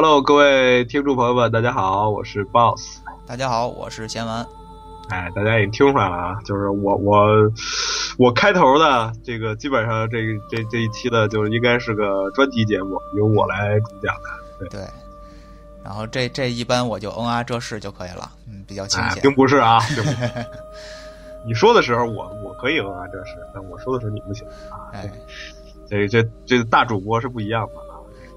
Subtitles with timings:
[0.00, 3.00] Hello，各位听众朋友们，大家好，我是 Boss。
[3.26, 4.46] 大家好，我是贤文。
[5.08, 7.26] 哎，大家也听出来了啊，就是我我
[8.16, 14.68] 我开头的这个，基本上这个这这一期的，就是应该是个专题节目，由我来主讲的。
[14.68, 14.80] 对。
[15.82, 19.20] 然后这这一般我就嗯啊这是就可以了，嗯，比较亲切。
[19.20, 19.80] 并不是啊，
[21.44, 24.92] 你说的时候我我可以嗯啊这是，但我说的时候你不行啊。
[24.92, 25.10] 哎，
[25.88, 27.87] 这这这大主播是不一样的。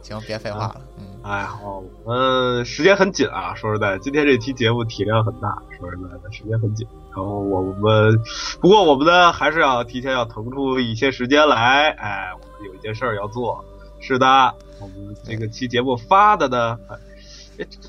[0.02, 0.82] 行，别废话了。
[0.98, 3.54] 嗯，哎，好，我们时间很紧啊。
[3.56, 6.88] 说实在，今天这期节目体量很大，说实在的，时间很紧。
[7.10, 8.20] 然后我们，
[8.60, 11.90] 不过我们呢，还是要提前要腾出一些时间来。
[11.90, 13.64] 哎，我们有一件事儿要做。
[14.00, 14.26] 是的，
[14.80, 16.80] 我们这个期节目发的呢，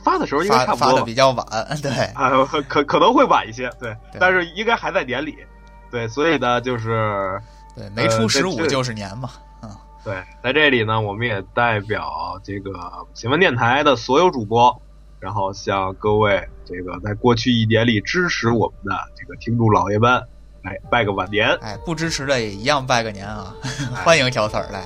[0.05, 0.91] 发的时候应该差不多。
[0.91, 1.47] 发的比较晚，
[1.81, 1.91] 对。
[2.15, 2.31] 啊，
[2.69, 3.97] 可可能会晚一些，对。
[4.21, 5.35] 但是应该还在年里，
[5.91, 6.07] 对。
[6.09, 7.41] 所以呢，就是
[7.75, 9.31] 对，没出十五就是年嘛。
[10.05, 12.73] 对，在这里呢，我们也代表这个
[13.15, 14.83] 新闻电台的所有主播，
[15.21, 20.21] 然后向各位这个在过去一年里支持我们的这个听众老爷们，
[20.63, 21.55] 来拜个晚年。
[21.61, 23.55] 哎，不支持的也一样拜个年啊！
[24.05, 24.83] 欢迎挑刺儿来。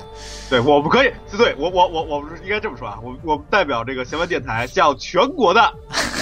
[0.51, 5.73] 对，我们可以，对我我我我们应该这么说啊，我我们代表这个新闻电台向全国的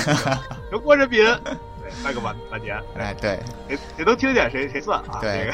[0.71, 2.81] 全国人民，对，拜个晚晚年。
[2.97, 3.37] 哎，对，
[3.67, 5.19] 谁谁能听见谁谁算啊？
[5.19, 5.51] 对，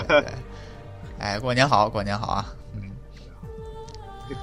[1.17, 2.45] 哎，过年好，过年好啊！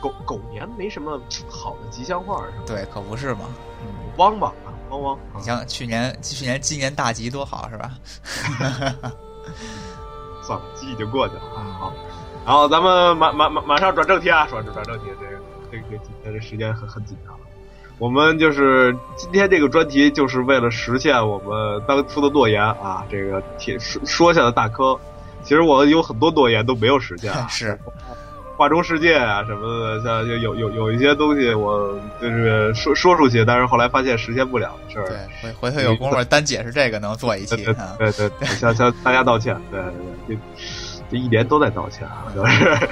[0.01, 2.65] 狗狗年没什么好的吉祥话，是吧？
[2.67, 3.41] 对，可不是嘛。
[3.83, 3.87] 嗯，
[4.17, 4.53] 汪啊，
[4.91, 5.19] 汪汪。
[5.37, 7.93] 你像去年，去年今年大吉多好，是吧？
[10.43, 11.41] 算了，鸡已经过去了。
[11.79, 11.93] 好，
[12.45, 15.05] 然后咱们马马马马上转正题啊，转转正题。
[15.21, 17.35] 这个这个今天这时间很很紧张。
[17.99, 23.05] 我们就是今天这个专题，就是为了实现我们当初的诺言啊。
[23.11, 24.97] 这个铁说说下的大坑，
[25.43, 27.33] 其实我有很多诺言都没有实现。
[27.51, 27.79] 是。
[28.59, 29.63] 画中世界啊什么
[29.99, 35.07] 的，像有有有有一些东西，我就是说说出去，但是后来发现实现不了的事儿。
[35.07, 37.55] 对，回回头有功夫 单解释这个，能做一期。
[37.55, 37.73] 对
[38.11, 39.57] 对对，向向大家道歉。
[39.71, 39.93] 对对
[40.27, 40.43] 对，这
[41.13, 42.89] 这一年都在道歉啊， 就是。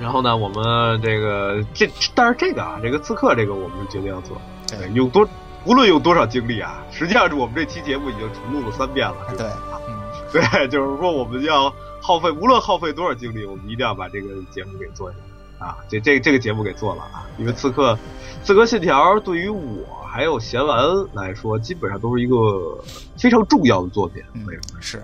[0.00, 4.36] 然后呢，我们这个这但是这个啊，这个刺客这个，我们是决定要做。
[4.66, 5.24] 对，用多
[5.64, 9.14] 无论用多少精力啊，实际上我们这期节目已经重录了三遍了。
[9.38, 9.46] 对，
[9.88, 9.94] 嗯，
[10.32, 11.72] 对，就是说我们要。
[12.06, 15.78] 耗费无论耗费多少精力，我们一定要把这个节目给做下来啊！
[15.88, 17.26] 这这这个节目给做了啊！
[17.38, 17.98] 因为刺客，
[18.42, 20.76] 刺客信条对于我还有贤文
[21.14, 22.78] 来说，基本上都是一个
[23.16, 24.22] 非常重要的作品。
[24.46, 24.80] 为什么？
[24.82, 25.02] 是，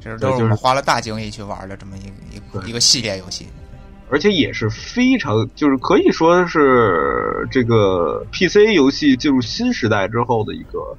[0.00, 3.48] 这都是我们花了大精力去玩的这么一一个一个系列游戏，
[4.08, 10.96] 而且也是非常就是可以说是这个 PC 游戏进入新时代之后的一个。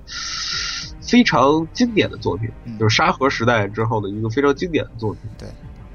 [1.12, 2.50] 非常经典的作品，
[2.80, 5.24] 就是沙盒时代之后的一个非常经典的作品。
[5.38, 5.46] 对，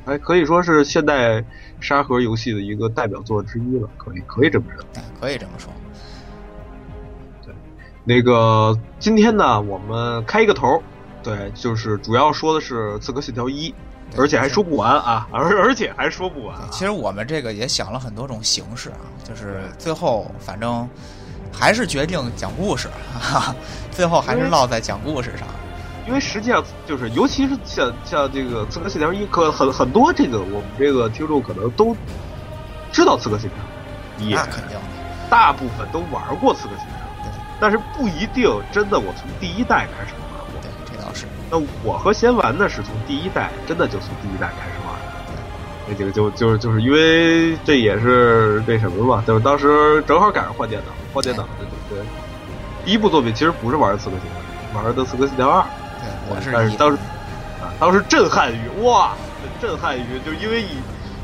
[0.04, 1.43] 还可以说是现代
[1.81, 3.88] 沙盒游戏的一个代表作之一了。
[3.97, 4.84] 可以，可以这么说。
[5.19, 5.72] 可以这么说。
[7.43, 7.54] 对，
[8.04, 10.82] 那个今天呢，我们开一个头，
[11.22, 13.71] 对，就是主要说的是《刺客信条一》，
[14.19, 16.54] 而且还说不完啊，而而且还说不完。
[16.71, 20.87] 其实我们这个也想了很多种形式啊，就是最后反正。
[21.52, 23.56] 还是决定讲故事，哈 哈
[23.90, 25.46] 最后还是落在讲故事上。
[26.06, 31.96] 因为实际上就是，尤其是像像这个《刺客信条一》，可很很多这个我们这个听众可能都
[32.92, 34.78] 知道《刺客信条》，那肯定，
[35.28, 40.60] 大部分都玩过《刺客信条》，对，但是不一定真的我从第一代开始玩过。
[40.62, 41.26] 对，这倒是。
[41.50, 45.42] 那我和贤玩呢，是从第一代，真的就从第一代开始玩的。
[45.88, 51.48] 那几个就就是就是因为这也是那什么嘛，就是当时正好赶上换电脑，换电脑的
[51.89, 51.98] 对。
[52.84, 55.63] 第一部作品其实不是玩的《刺客信条》，玩的《刺客信条二》。
[56.01, 56.53] 对，我是。
[56.53, 56.98] 但是当时
[57.60, 59.16] 啊，当时震撼于哇，
[59.60, 60.77] 震撼于，就因为以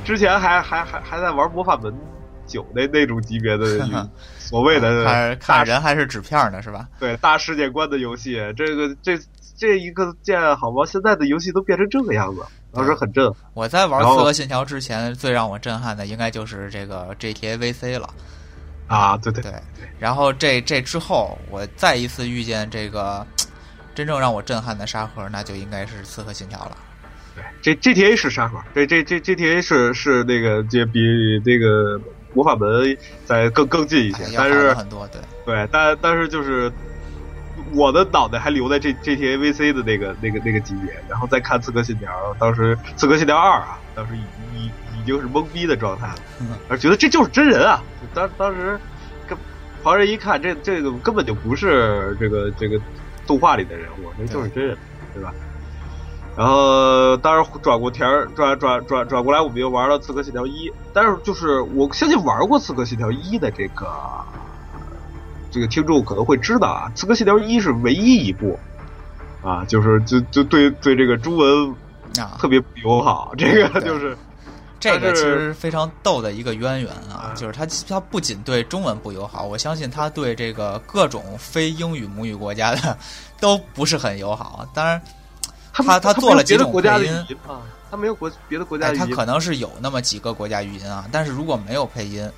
[0.05, 1.95] 之前还还还还在玩《魔法门
[2.47, 3.79] 九》那那种级别的
[4.41, 5.05] 所谓的
[5.37, 6.89] 看看人还是纸片呢，是吧？
[6.99, 9.19] 对，大世界观的游戏，这个这
[9.57, 10.87] 这一个键好吗？
[10.87, 12.43] 现在的游戏都变成这个样子。
[12.75, 13.37] 当时很震撼。
[13.53, 18.09] 我在玩《刺客信条》之前，最让我震撼的应该就是这个 GTA VC 了。
[18.93, 19.53] 啊，对对对。
[19.99, 23.27] 然后这这之后，我再一次遇见这个
[23.95, 26.77] 真正让我震撼的沙盒，那就应该是《刺客信条》了。
[27.35, 31.01] 对，这 GTA 是沙盒，对这这 GTA 是是那个这比
[31.45, 32.01] 这个
[32.35, 36.71] 魔法门再更更近一些，但是很多对对，但但是就是。
[37.75, 44.71] 我的脑袋还留在这 G T A V C 的那个那个那个级别，然后再看《刺客信条》，当时《刺客信条二》啊，当时已已
[45.03, 46.15] 已经是懵逼的状态了，
[46.69, 47.83] 而觉得这就是真人啊！
[48.15, 48.79] 当当时，
[49.27, 49.37] 跟
[49.83, 52.81] 旁人一看，这这个根本就不是这个这个
[53.27, 54.77] 动画里的人物，这就是真人，
[55.13, 55.33] 对吧？
[56.35, 63.87] 然后当时转过天儿，转转转转过来，我们又玩了《刺客信条一》，但是就是我相信玩过《刺客信条一》的这个
[65.51, 68.59] 这个听众可能会知道啊，《刺客信条一》是唯一一部
[69.43, 71.75] 啊，就是就就对对这个中文
[72.19, 74.17] 啊，特别不友好，这个就是
[74.83, 82.99] 这个其实非常逗的一个渊源啊啊，就是他他不仅对中文不友好，我相信他对这个各种非英语母语国家的
[83.39, 84.67] 都不是很友好。
[84.75, 85.01] 当然，
[85.73, 87.63] 他他做了几种配音音啊，
[87.93, 92.29] 他没有国别的国家他可能是有那么几个国家语音啊，但是如果没有配音，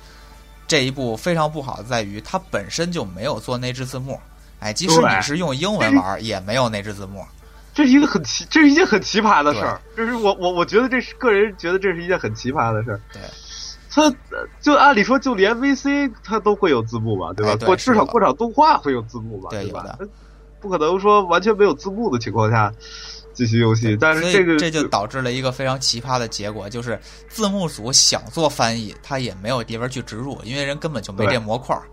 [0.67, 4.19] 这一部非常不好的在于它本身就没有做内置字幕。
[4.59, 7.25] 哎，即使你是用英文玩，也没有内置字幕。
[7.75, 9.79] 这是一个很奇，这是一件很奇葩的事儿。
[9.95, 13.01] 这是我我我觉得这是个人觉得这是一件很奇葩的事儿。
[13.11, 13.21] 对，
[13.91, 17.51] 他呃就按理说，就连 VC 它都会有字幕吧，对吧？
[17.51, 19.97] 哎对过至少过场动画会有字幕吧，对吧？
[20.61, 22.71] 不可能说完全没有字幕的情况下
[23.35, 31.83] 进行游戏，但是这个这就导致了一个非常奇葩的结果，就是字幕组想做翻译，他也没有地方去植入，因为人根本就没这模块儿。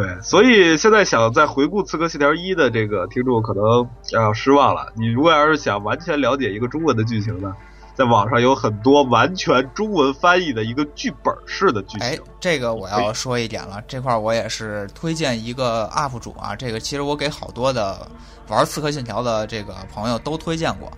[0.00, 3.62] 对，所以现在想再回顾《刺客信条一》的这个听众可能
[4.12, 4.90] 要失望了。
[4.96, 7.54] 你如果要是想完全了解一个中文的剧情呢，
[7.94, 18.08] 在网上有很多完全中文翻译的一个剧本式的剧哎情。，这个我要说一点了，这块儿我也是推荐一个 UP 主啊，这个其实我给好多的
[18.48, 20.90] 玩《刺客信条》的这个朋友都推荐过。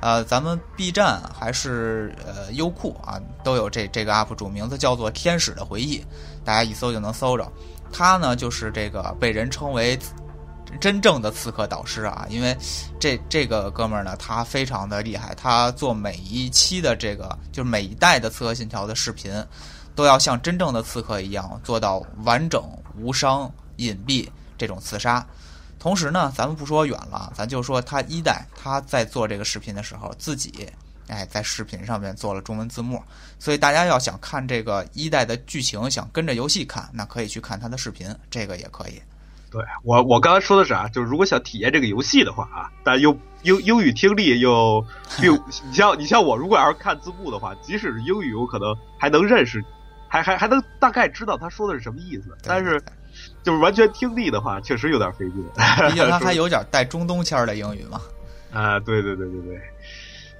[0.00, 5.98] 呃，咱们 B 站还是呃优酷啊，都有这这个 UP 主，名字叫做《天使的回忆》，
[6.44, 7.50] 大家一搜就能搜着。
[7.94, 9.96] 他呢，就是这个被人称为
[10.80, 12.56] 真正的刺客导师啊，因为
[12.98, 19.32] 这这个哥们儿呢，他非常的厉害，他做每一期的这个就是每一代的刺客信条的视频，
[19.94, 22.64] 都要像真正的刺客一样做到完整
[22.98, 25.24] 无伤、隐蔽这种刺杀。
[25.78, 30.68] 同时呢，咱们不说远了，咱就说他一代他在做这个视频的时候，自己
[31.08, 33.02] 哎在视频上面做了中文字幕，
[33.38, 39.00] 所以大家要想看这个一代的剧情，想跟着游戏看，那可以去看他的视频，这个也可以。
[39.50, 44.84] 对我，我刚才说的是啊，就是如果想体验这个游戏的话啊，但又英英语听力又
[45.22, 45.32] 又
[45.64, 49.64] 你像你像我，如果要是看字幕的话，即使是英语，我可能还能认识，
[50.08, 52.36] 还还还能大概知道他说的是什么意思。
[52.42, 52.82] 但是
[53.44, 55.44] 就是完全听力的话，确实有点费劲。
[55.88, 58.00] 毕竟 他还有点带中东腔儿的英语嘛。
[58.52, 59.60] 啊，对对对对对。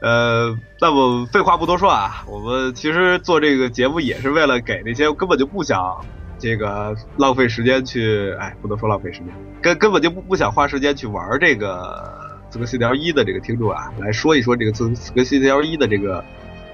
[0.04, 6.04] 呃，那么废话不多说啊，我们其实做这个节目也是为了给那些根本就不想
[6.38, 9.28] 这个浪费时间去，哎，不能说浪费时间，
[9.62, 12.06] 根根本就不不想花时间去玩这个
[12.52, 16.22] 《刺客信条一》的这个听众啊，来说一说这个《刺刺客信条一》的这个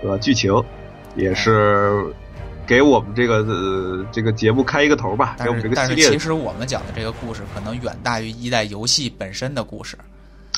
[0.02, 0.52] 呃剧情，
[1.14, 2.04] 也是
[2.66, 9.96] 给我们这个呃这个节目开一个头吧，给我们这个系列其实我们讲的这个故事可能远大于一代游戏本身的故事。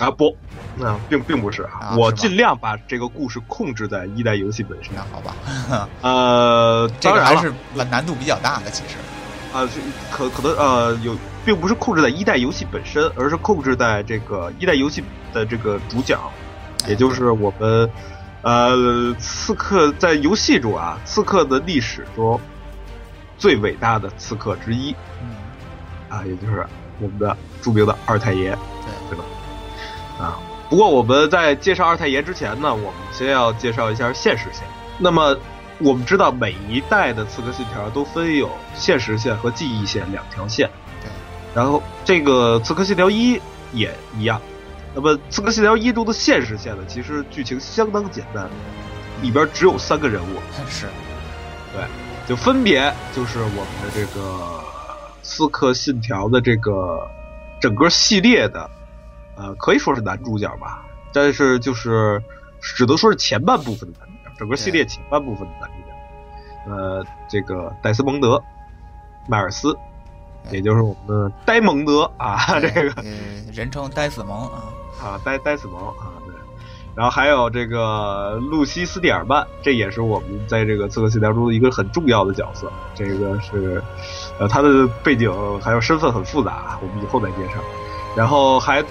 [0.01, 0.37] 啊不，
[0.77, 4.93] 那、并并不是啊我尽量把这个故事控制在一代游戏本身。
[4.95, 7.53] 那好吧， 呃，这当然了个还是
[7.91, 8.97] 难度比较大的，其实。
[9.53, 9.81] 啊，是
[10.11, 16.19] 可可能呃有，并不是控制在一代游戏本身，而是控制在这个一代游戏的这个主角，
[16.89, 17.91] 也就是我们
[18.41, 22.41] 呃刺客在游戏中啊，刺客的历史中
[23.37, 25.37] 最伟大的刺客之一嗯，
[26.09, 26.67] 啊，也就是
[26.99, 28.57] 我们的著名的二太爷。
[30.19, 30.39] 对，啊。
[30.69, 34.63] 不过我们在介绍二太爷之前呢，我们先要介绍一下现实线。
[34.99, 35.37] 那么
[35.79, 40.71] 我们知道每一代的刺客信条都分有现实线和记忆线两条线。
[41.03, 41.11] 对。
[41.55, 43.41] 然后这个刺客信条一
[43.73, 44.41] 也一样。
[44.95, 48.49] 那么刺客信条一中的现实线呢，其实剧情相当简单，
[49.23, 50.39] 里边只有三个人物，
[50.69, 50.87] 是，
[51.73, 51.83] 对
[52.27, 54.63] 就分别就是我们的这个
[55.23, 57.11] 刺客信条的这个
[57.59, 58.69] 整个系列的，
[59.43, 62.23] 呃，可以说是男主角吧，但是就是
[62.61, 68.41] 只能说是前半部分的男主角，整个系列前半部分的男主角，呃，这个戴斯蒙德、
[69.27, 69.77] 迈尔斯，
[70.53, 73.05] 也就是我们的呆蒙德啊，这个呃，
[73.53, 74.63] 人称呆子萌啊，
[75.03, 76.35] 啊，呆呆死萌啊，对。
[76.95, 82.71] 然后还有这个露西斯蒂尔曼，这也是我们在这个刺客信条中的一个很重要的角色。
[82.95, 83.83] 这个是，
[84.39, 87.55] 呃，他的背景还有身份很复杂，我们以后再介绍。
[88.15, 88.85] 然后还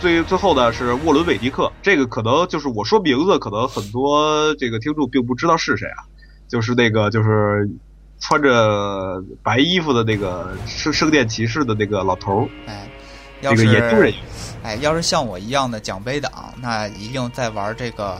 [0.00, 6.04] 最最后呢是沃伦韦迪克，这个可能就是我说名字，可能很多这个听众并不知道是谁啊，
[6.48, 7.68] 就是那个就是
[8.20, 12.88] 穿着白衣服的那个圣圣殿骑士的那个老头儿，哎，
[13.40, 14.14] 这个要是研究人员。
[14.62, 18.18] 哎，要是像我一样的奖杯党，那一定在玩这个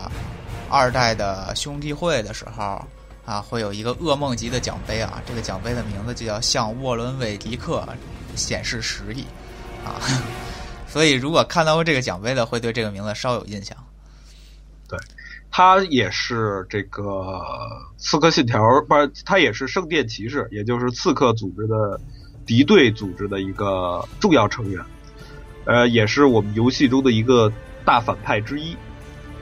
[0.71, 2.81] 二代的兄弟会的时候
[3.25, 5.21] 啊，会有一个噩梦级的奖杯啊。
[5.27, 7.85] 这个奖杯的名字就叫向沃伦韦迪克
[8.37, 9.25] 显示实力
[9.85, 9.99] 啊。
[10.97, 13.77] 所以，如果看到过这个奖杯的，会对这个名字稍有印象。
[14.89, 14.99] 对
[15.51, 17.39] 他也是这个
[17.99, 22.01] 刺客信条，不是他也是圣殿骑士，也就是刺客组织的
[22.47, 24.83] 敌对组织的一个重要成员，
[25.67, 27.53] 呃，也是我们游戏中的一个
[27.85, 28.75] 大反派之一。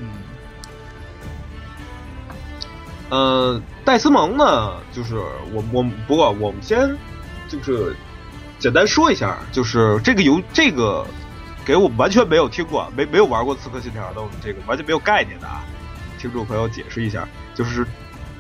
[0.01, 0.09] 嗯
[3.11, 5.15] 呃，戴斯蒙呢，就是
[5.53, 6.93] 我我不过我们先
[7.49, 7.95] 就是
[8.59, 11.07] 简单说一下，就是这个游这个
[11.65, 15.47] 给我们完全没有听过、没没有玩过《刺客信条》的我们这个完全没有概念的。
[15.47, 15.65] 啊，
[16.19, 17.87] 听众朋友解释一下，就是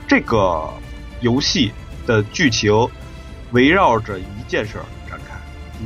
[0.07, 0.69] 这个
[1.21, 1.73] 游戏
[2.07, 2.73] 的剧情
[3.53, 5.37] 围绕着一件事儿展开，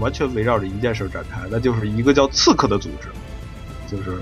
[0.00, 3.09] 完全围绕着一件事儿展开，那就是一个叫刺客的组织，
[3.87, 4.18] 就是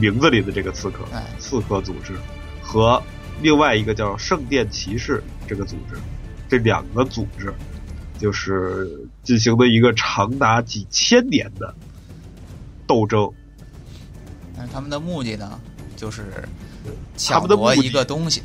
[0.00, 1.22] 名字里的这个刺客，哎。
[1.38, 2.14] 刺客组织
[2.62, 3.02] 和
[3.42, 5.96] 另外一个叫圣殿骑士这个组织，
[6.48, 7.52] 这两个组织
[8.18, 8.90] 就是
[9.22, 11.74] 进行了一个长达几千年的
[12.86, 13.30] 斗争。
[14.56, 15.60] 但是他们的目的呢，
[15.96, 16.24] 就是
[17.16, 18.42] 抢夺一个东西，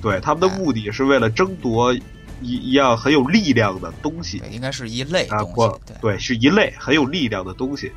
[0.00, 2.00] 对，他们的目的是为了争夺一
[2.40, 7.92] 一样很有力量的东西，应该是一类啊，东或西，对，是一类很有力量的东西。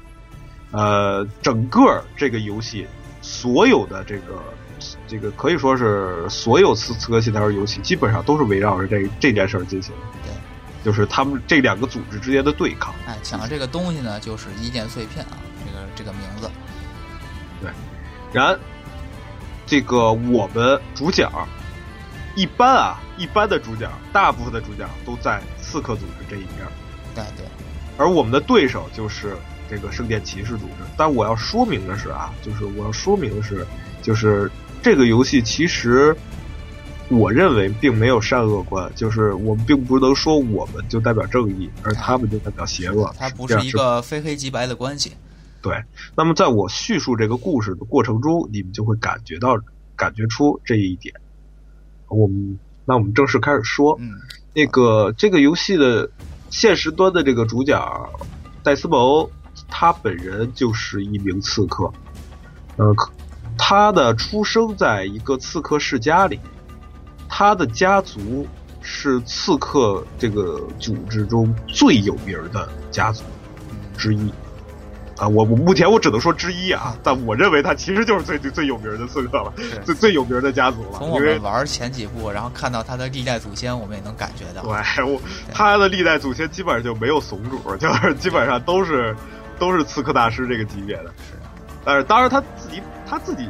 [0.71, 2.85] 呃，整个这个游戏
[3.21, 4.43] 所有的这个
[5.07, 9.91] 这个可以说是所有刺刺客信条游戏基本上都是围绕着这这件事儿进行。
[9.91, 12.93] 的，对，就是他们这两个组织之间的对抗。
[13.05, 15.37] 哎，抢的这个东西呢，就是一件碎片啊，
[15.95, 16.49] 这个名字，
[17.61, 17.69] 对
[18.31, 18.57] 然，
[19.65, 21.29] 这个我们主角
[22.35, 26.67] 一般啊，一般的主角，大部分的主角都在刺客组织这一边，
[27.13, 27.45] 对对，
[27.97, 29.37] 而我们的对手就是
[29.69, 30.83] 这个圣殿骑士组织。
[30.97, 33.65] 但我要说明的是啊，就是我要说明的是，
[34.01, 34.49] 就是
[34.81, 36.15] 这个游戏其实。
[37.09, 43.13] 我认为并没有善恶观，就是我们并不能说我们就代表正义，而他们就代表邪恶。
[43.19, 45.11] 它不是一个非黑即白的关系，
[45.63, 45.81] 对，
[46.13, 49.57] 那么在我叙述这个故事的过程中，你们就会感觉到、
[49.95, 51.15] 感觉出这一点。
[52.09, 54.11] 我们那我们正式开始说，嗯，
[54.53, 56.11] 那个这个游戏的
[56.49, 57.79] 现实端的这个主角
[58.61, 59.29] 戴斯蒙，
[59.69, 61.89] 他本人就是一名刺客，
[62.75, 63.09] 呃，可
[63.57, 66.37] 他的出生在一个刺客世家里，
[67.29, 68.45] 他的家族
[68.81, 73.23] 是刺客这个组织中最有名的家族
[73.69, 74.29] 嗯之一。
[75.17, 79.53] 啊，我我目前我只能说之一啊，但我认为他其实就是最最最有名的刺客了，
[79.85, 85.21] 最最有名的家族了，从我因为们玩前几部，然后看到他的历代祖先，我们也能感觉到，对我
[85.53, 89.15] 他的历代祖先基本上就没有怂主，就是基本上都是
[89.59, 91.05] 都是刺客大师这个级别的。
[91.29, 91.37] 是，
[91.85, 93.47] 但是当然他自己他自己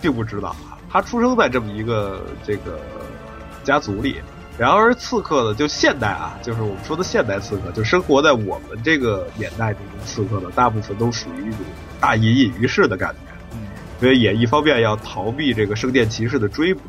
[0.00, 2.80] 并不知道啊，他出生在这么一个这个
[3.64, 4.16] 家族里。
[4.58, 11.58] 然而刺客呢，就现代啊，就是我们说的现代刺客，就生活在我们这个年代中的刺客呢，大部分都属于一种
[12.00, 13.32] 大隐隐于市的感觉。
[13.52, 13.58] 嗯，
[14.00, 16.80] 所以也一方面要逃避这个圣殿骑士的追捕，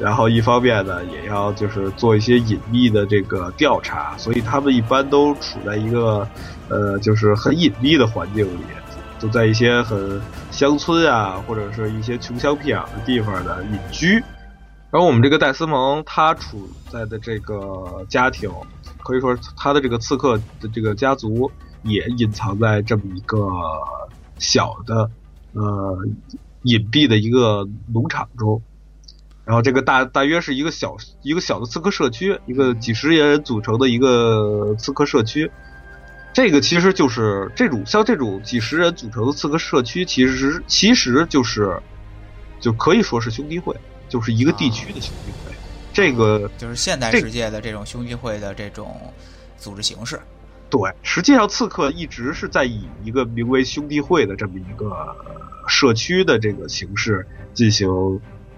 [0.00, 6.26] 然后一方面呢，也要就是做一些隐秘的这个调查，所以他们一般都处在一个
[6.68, 8.64] 呃，就是很隐秘的环境里，
[9.20, 10.20] 就在一些很
[10.50, 14.20] 乡村啊，或者是一些穷乡僻壤的地方呢隐居。
[14.90, 18.50] 然后我们这个戴斯蒙，他处在的这个家庭，
[19.04, 21.50] 可以说他的这个刺客的这个家族
[21.82, 23.48] 也隐藏在这么一个
[24.38, 25.10] 小的
[25.52, 25.96] 呃
[26.62, 28.60] 隐蔽的一个农场中。
[29.44, 35.50] 然后这个大大约是一个小一个小的刺客社区，一个几十人组成的一个刺客社区。
[36.32, 41.80] 这个其实就是这种像这种几十人组成的刺客社区，其实其实就是
[42.60, 43.74] 就可以说是兄弟会，
[44.10, 45.54] 就是一个地区的兄弟会。
[45.92, 49.00] 这个就是现代世界的这种兄弟会的这种
[49.58, 50.20] 组织形式，
[50.70, 55.16] 对，实际上刺客一直是在以一个名为兄弟会的这么一个
[55.66, 57.88] 社区的这个形式进行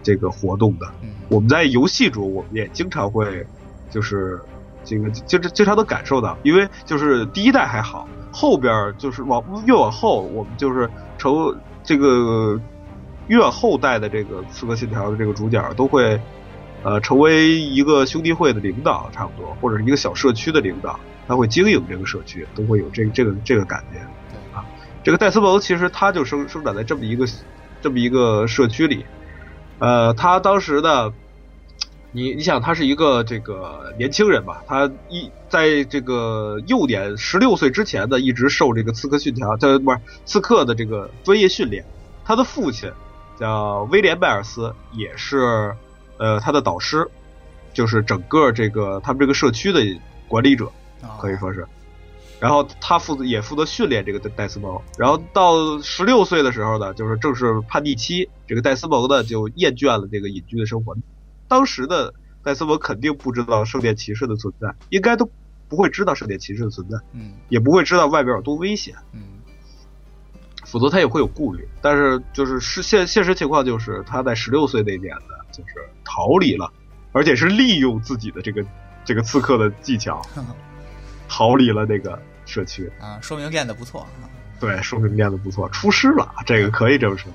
[0.03, 0.87] 这个活动的。
[1.01, 3.47] 嗯，我们在游戏中，我们也经常会
[3.91, 4.39] 就是
[4.85, 12.61] 这个就是经常能感受到，因为就是第一代还好，后边儿就是往越往后，我们就是成这个
[13.33, 16.21] 越后代的这个刺客信条的这个主角都会
[16.83, 23.99] 呃成为一个兄弟会的领导，差不多，或者是一个小社区的领导，他会经营这个社区，都会有这这个这个感觉。
[24.55, 24.63] 啊，
[25.03, 27.27] 这个戴斯蒙其实他就生生长在这么一个
[27.81, 29.07] 这么一个社区里，
[29.79, 31.11] 呃，他当时呢，
[32.11, 41.83] 你你想他是一个这个年轻人吧，他一在这个幼年十六岁之前呢，一直受这个刺客信条，这不是刺客的这个专业训练。
[42.25, 42.93] 他的父亲
[43.43, 45.75] 叫威廉·迈尔斯，也是
[46.17, 47.11] 呃他的导师，
[47.73, 49.81] 就是整个这个他们这个社区的
[50.29, 50.67] 管理者。
[51.01, 51.67] 啊可以说是。
[52.39, 60.97] 然后他负责也负责训练这个戴斯蒙，然后到十六岁的时候呢，就是正是叛逆期，这个戴斯蒙呢就厌倦了这个隐居的生活。
[61.49, 65.29] 当时的戴斯蒙肯定不知道圣殿骑士的存在，应该都
[65.69, 69.32] 不会知道圣殿骑士的存在，嗯也不会知道外边有多危险，嗯
[70.65, 71.69] 否则他也会有顾虑。
[71.81, 76.71] 但是就是是现现实情况就是他在十六岁那年呢，就是逃离了，
[77.13, 78.65] 而且是利用自己的这个
[79.05, 80.23] 这个刺客的技巧
[81.29, 82.91] 逃离了那个社区。
[83.01, 84.31] 啊，说明练的不错啊。
[84.61, 87.33] 对，说明练的不错，出师了，这个可以这么说。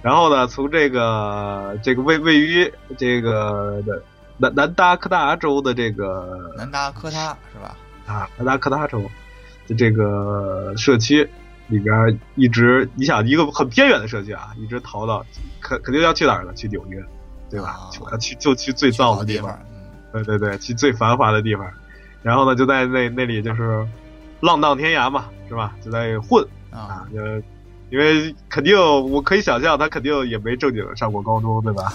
[0.00, 4.00] 然后呢，从这个这个位位于这个的
[4.36, 7.76] 南南达科达州的这个南达科他是吧？
[8.06, 9.02] 啊南达科他州
[9.66, 11.28] 的这个社区
[11.68, 15.24] 里边，一直你想一个很偏远的社区啊，一直逃到
[15.60, 16.52] 肯肯定要去哪儿呢？
[16.54, 17.02] 去纽约，
[17.50, 17.68] 对吧？
[17.68, 19.58] 啊我要去就去最燥的地方
[20.12, 21.66] 对对对，去最繁华的地方。
[22.22, 23.86] 然后呢，就在那那里就是
[24.40, 25.74] 浪荡天涯嘛，是吧？
[25.80, 26.44] 就在混。
[26.70, 27.18] 啊啊，就
[27.90, 28.76] 因为肯定
[29.10, 31.92] 我可以想象，他肯定也没正经上过高中，对吧？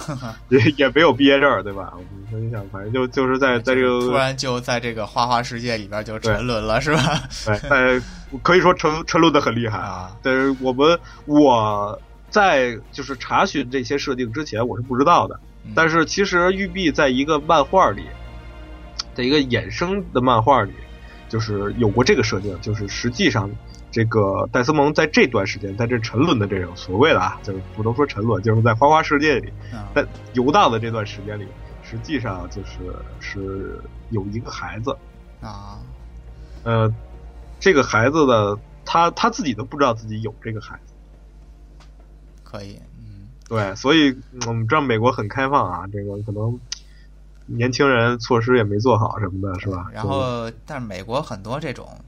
[0.48, 1.92] 也也没有毕业证，对吧？
[1.96, 7.22] 我可以想，反正就就是在在这个突然就在这个花花世界里边就沉沦了，是吧？
[7.46, 8.02] 对，在
[8.42, 10.10] 可以说沉沉沦的很厉害啊。
[10.22, 15.38] 但是我们我在就是查询这些设定之前，我是不知道的。
[15.66, 18.02] 嗯但是其实育碧在一个漫画里，
[19.14, 20.72] 的一个衍生的漫画里，
[21.26, 23.48] 就是有过这个设定，就是实际上
[23.94, 31.46] 这个戴斯蒙在这段时间在这沉沦的这种所谓的啊，就是不能说沉沦，就是在花花世界里啊在游荡的这段时间里，
[31.84, 34.90] 实际上就是是有一个孩子，
[35.40, 35.78] 啊
[36.64, 36.92] 呃，
[37.60, 41.86] 这个孩子呢，他他自己都不知道自己有这个孩子。
[42.42, 46.58] 可以，嗯对，所以嗯我们知道美国很开放啊，这个可能
[47.46, 49.88] 年轻人措施也没做好什么的，是吧？
[49.92, 52.04] 然后，但是美国很多这种，嗯，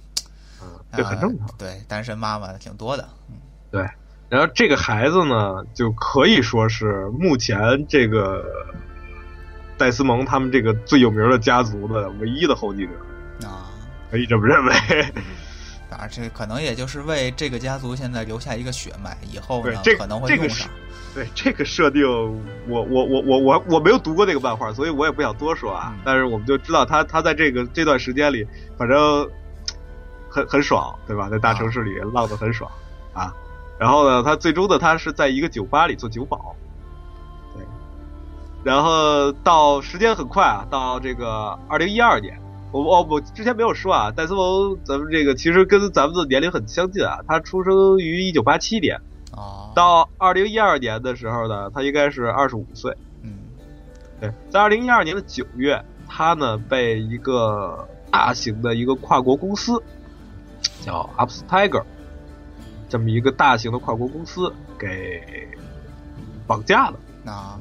[0.96, 1.54] 这很正常呃。
[1.58, 3.36] 对，单身妈妈挺多的，嗯
[3.70, 3.86] 对，
[4.28, 8.44] 然后这个孩子呢，就可以说是目前这个
[9.76, 12.92] 戴斯蒙他们这个最有名的家族的唯一的后继者，
[13.46, 13.70] 啊。
[14.10, 14.72] 可以这么认为。
[15.90, 20.70] 当然，这可能也就是为这个家族现在留下一个血脉，以后呢，可能会这个是用上。
[21.14, 22.04] 对这个设定，
[22.68, 25.92] 我我我我我我没有读过这个漫画，所以我也不想多说啊。
[25.94, 29.28] 嗯但是我们就知道他他在这个这段时间里，反正
[30.36, 31.30] 很很爽，对吧？
[31.30, 32.70] 在大城市里浪得很爽
[33.14, 33.34] 啊。
[33.78, 36.54] 然后呢，他最终的，他是在一个酒吧里做酒保，
[37.54, 37.64] 对。
[38.62, 42.38] 然后到时间很快啊，到这个二零一二年，
[42.70, 49.00] 我哦我之前没有说啊，戴斯蒙咱们这个其实跟咱们的年龄很相近啊，他出生于一九八七年。
[49.32, 52.94] 哦，到二零一二年的时候呢，他应该是二十五岁。
[53.22, 53.38] 嗯
[54.20, 59.82] 对，在二零一二年的九月，他呢被一个大型的一个跨国公司
[60.84, 61.82] 叫 Ups Tiger
[62.88, 65.48] 这么一个大型的跨国公司给
[66.46, 66.94] 绑架了。
[67.24, 67.58] 那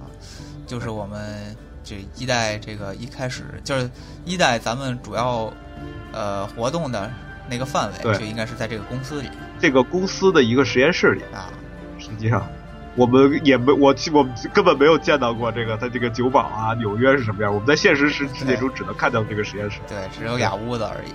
[0.68, 3.90] 就是我们这一代这个一开始就是
[4.24, 5.52] 一代咱们主要
[6.12, 7.12] 呃活动的
[7.50, 11.50] 那个范围，就应该是在这个公司里这个公司的一个实验室里，啊。
[11.98, 12.46] 实际上
[12.96, 17.52] 我们也没我我们根本没有见到过这个他这个酒保啊，纽约是什么样。
[17.52, 19.80] 我们在现实世世界中只能看到这个实验室。
[19.88, 21.12] 对，只有俩屋子而已。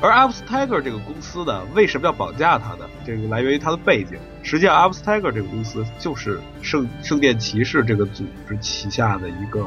[0.00, 2.86] 而 Ups Tiger 这个公司呢，为什么要绑架他呢？
[3.06, 4.18] 这个来源于他的背景。
[4.42, 9.64] 实际上，Ups Tiger 这个公司就是圣圣殿骑士这个组织旗下的一个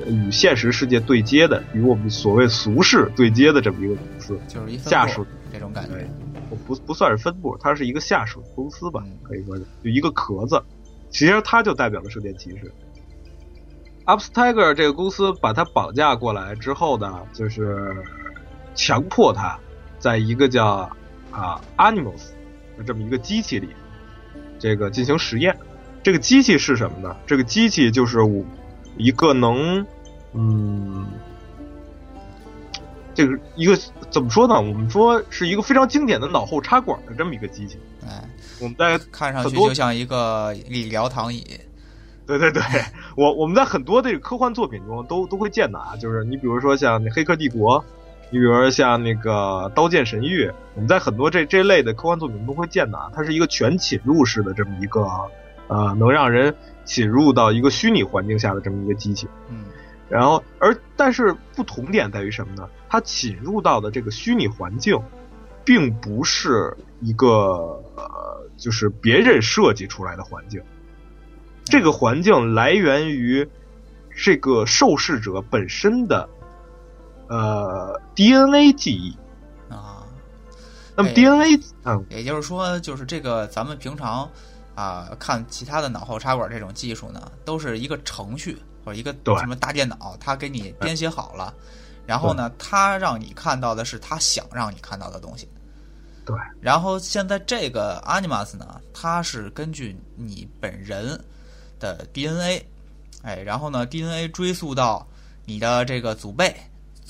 [0.00, 4.38] 呃与现实世界对接的，与我们所谓俗世对接的这么一个公司。
[4.46, 6.06] 就是一下属这种感觉，
[6.50, 10.62] 不不不算是分部，它是一个下属公司吧嗯，可以说是就一个壳子。
[11.08, 12.70] 其实它就代表了圣殿骑士。
[14.04, 17.96] Ups Tiger 这个公司把他绑架过来之后呢，就是
[18.74, 19.58] 强迫他
[19.98, 20.90] 在一个叫
[21.30, 22.30] 啊 Animals
[22.76, 23.68] 的这么一个机器里，
[24.58, 25.56] 这个进行实验。
[26.02, 27.16] 这个机器是什么呢？
[27.26, 28.44] 这个机器就是我
[28.96, 29.86] 一个能
[30.32, 31.06] 嗯。
[33.16, 33.78] 这个一个
[34.10, 34.56] 怎么说呢？
[34.56, 37.78] 我们说是一个非常经典的脑后插管的这么一个机器。
[38.04, 38.28] 哎，
[38.60, 41.46] 我们在看上去就像一个理疗躺椅。
[42.26, 42.60] 对对对，
[43.16, 47.80] 我我们在很多这个科幻作品中都都会见到啊，就是你比如说像《黑客帝国》，
[48.34, 49.30] 你比如说像那个
[49.74, 55.06] 《刀剑神域》，我们在很多这这类的科幻作品中都会见到啊，它是一个全侵入式的这么一个
[55.68, 56.52] 呃，能让人
[56.84, 59.28] 侵入到一个虚拟环境下的这么一个机器。
[59.48, 59.66] 嗯
[60.08, 62.68] 然后，而但是不同点在于什么呢？
[62.88, 65.00] 它侵入到的这个虚拟环境，
[65.64, 67.28] 并不是一个
[67.96, 70.60] 呃，就是别人设计出来的环境。
[71.64, 73.48] 这个环境来源于
[74.16, 76.28] 这个受试者本身的
[77.28, 79.16] 呃 DNA 记忆。
[79.72, 80.04] 啊，
[80.96, 84.28] 那么哎 DNA，嗯，也就是说，就是这个咱们平常
[84.74, 91.54] 啊、看其他的脑后插管这种技术呢，都是一个程序或者一个对什么大电脑，它给你编写好了，
[92.06, 95.48] 然后呢，它让你看到的是它想让你看到的东西。
[96.24, 96.36] 对。
[96.60, 101.18] 然后现在这个 Animus 呢，它是根据你本人
[101.78, 102.64] 的 DNA，
[103.22, 105.06] 哎，然后呢，DNA 追溯到
[105.44, 106.54] 你的这个祖辈，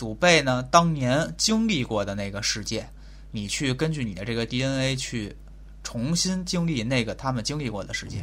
[0.04, 2.86] 祖辈呢当年经历过的那个世界，
[3.30, 5.34] 你去根据你的这个 DNA 去
[5.82, 8.18] 重新经历那个他们经历过的世界。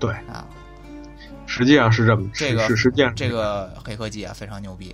[0.00, 0.44] 对啊，
[1.46, 4.92] 实际上是这么，这个是实际上这个黑科技啊非常牛逼。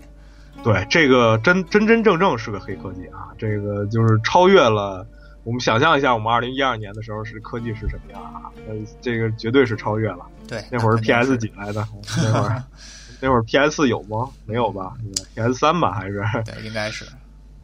[0.62, 3.32] 对，这个真真真正正是个黑科技啊！
[3.38, 5.06] 这个就是超越了
[5.44, 8.52] 我们想象一下，我们二零一二年的时候是科技是什么样啊？
[8.68, 10.26] 呃，这个绝对是超越了。
[10.46, 11.88] 对，那会儿是 PS 几来的？
[12.18, 12.62] 那会儿
[13.20, 14.30] 那会儿 PS 有吗？
[14.44, 14.94] 没有吧
[15.34, 15.92] ？PS 三吧？
[15.92, 16.22] 还是？
[16.44, 17.04] 对，应该是。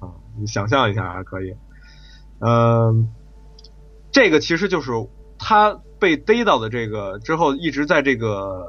[0.00, 1.54] 啊，你想象一下还可以。
[2.40, 3.08] 嗯，
[4.10, 4.90] 这个其实就是
[5.38, 8.66] 他被逮到的这个之后，一直在这个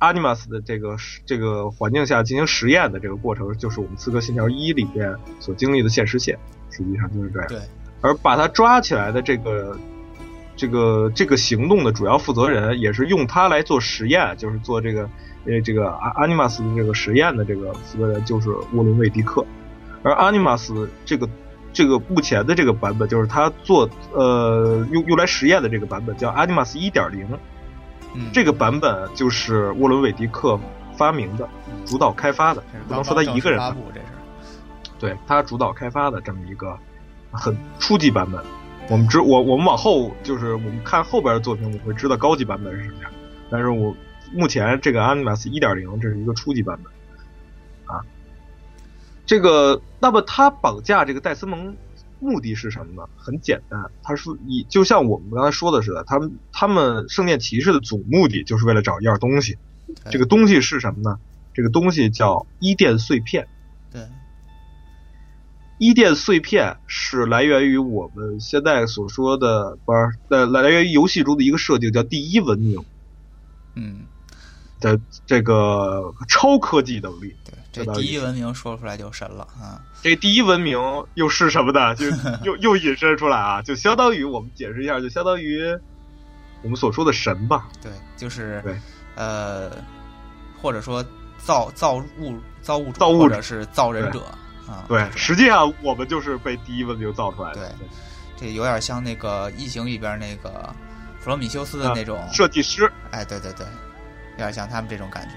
[0.00, 0.96] Animus 的这个
[1.26, 6.38] 这个环境下进行实验的这个过程，就是我们《刺客信条一》里边所经历的现实线，
[6.70, 7.48] 实际上就是这样。
[7.48, 7.60] 对。
[8.00, 9.74] 而把他抓起来的这个
[10.56, 15.08] 这个这个行动的主要负责人，也是用他来做实验，就是做这个
[15.46, 19.44] 呃这个阿 Animus 的这个实验的这个负责人，就是沃伦韦迪克。
[20.02, 21.28] 而 Animus 这个
[21.72, 27.26] 这个目前的这个版本，就是他做呃用用来实验的这个版本，叫阿尼玛斯一点零。
[28.14, 30.56] 嗯，这个版本就是沃伦韦迪克
[30.96, 31.48] 发明的，
[31.84, 34.06] 主导开发的，不能说他一个人发布，这是
[35.00, 36.78] 对他主导开发的这么一个
[37.32, 38.40] 很初级版本。
[38.88, 43.10] 我们知我我们往后就是我们看后边的作品，我们会知道高级版本是什么样。
[43.50, 43.92] 但是我
[44.32, 46.92] 目前这个 Animus 一点零这是一个初级版本
[47.86, 48.00] 啊。
[49.26, 51.76] 这个那么他绑架这个戴斯蒙
[52.20, 53.08] 目的是什么呢？
[53.16, 59.58] 很简单，他是以就像我们刚才说的似的，他们他们圣殿骑士的总目的就是为了找一样东西。
[60.10, 61.18] 这个东西是什么呢？
[61.52, 63.46] 这个东西叫伊甸碎片。
[63.90, 64.02] 对。
[65.78, 72.84] 伊甸碎片是来源于我们现在所说的，不是来，来源于游戏中的一个设定，叫第一文明。
[73.74, 74.06] 嗯。
[74.84, 77.34] 的这个超科技能力。
[77.44, 79.80] 对，这第一文明说出来就神了啊！
[80.02, 80.78] 这第一文明
[81.14, 81.94] 又是什么呢？
[81.94, 82.06] 就
[82.44, 85.58] 又又引申出来啊，就相当于我们解释一下，就相当于
[86.62, 87.68] 我们所说的神吧。
[87.82, 88.78] 对，就是对，
[89.16, 89.70] 呃，
[90.60, 91.02] 或者说
[91.38, 94.20] 造造物造物造物或者是造人者
[94.68, 94.84] 啊。
[94.86, 97.74] 对，实际上我们就是被第一文明造出来的。
[97.78, 97.88] 对，
[98.36, 100.74] 这有点像那个《异形》里边那个
[101.18, 102.90] 弗罗米修斯的那种设计师。
[103.10, 103.66] 哎，对对对，
[104.34, 105.34] 有点像他们这种感觉。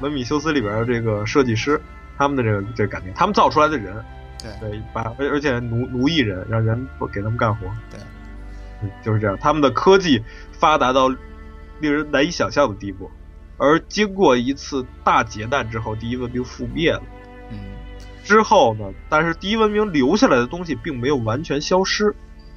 [0.00, 1.80] 文米修斯里边的这个设计师，
[2.18, 3.94] 他们的这个这个感觉，他们造出来的人，
[4.38, 8.00] 对对，把而而且奴奴役人，让人不给他们干活，对，
[8.82, 9.38] 嗯，就是这样。
[9.40, 10.20] 他们的科技
[10.52, 11.08] 发达到
[11.80, 13.08] 令人难以想象的地步，
[13.58, 17.02] 而经过一次大劫难之后，第一文明覆灭了。
[17.50, 17.58] 嗯，
[18.24, 22.12] 之后呢，但是第一文明留下来的东西并没有完全消失，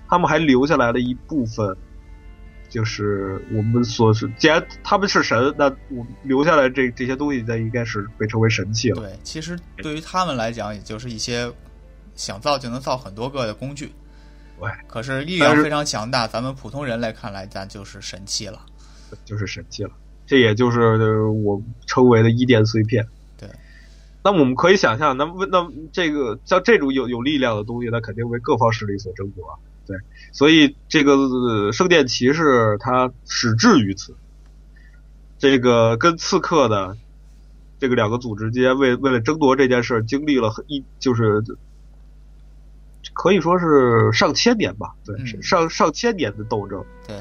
[0.08, 1.78] 他们还留下来了一部分。
[2.76, 9.02] 就是我们所是，既然他们是神，那我留下来这这些东西，那应该是被称为神器了。
[9.02, 11.50] 对，其实对于他们来讲，也就是一些
[12.16, 13.94] 想造就能造很多个的工具。
[14.60, 18.60] 对，可是力量非常强大，咱们普通人来看来，咱就是神器了。
[19.24, 19.92] 就是神器了，
[20.28, 23.08] 这也就是我称为的伊甸碎片。
[23.38, 23.48] 对，
[24.22, 29.46] 那我们可以想象，那那这个像这种有有力量的东西，那肯定为各方势力所争夺。
[29.88, 29.96] 对，
[30.32, 34.16] 所以这个圣殿骑士他始至于此，
[35.38, 36.98] 这个跟刺客的
[37.80, 41.44] 这个两个组织间为为了争夺这件事经历了一就是
[43.14, 46.84] 可以说是上千年吧，对，嗯、上上千年的斗争。
[47.06, 47.16] 对，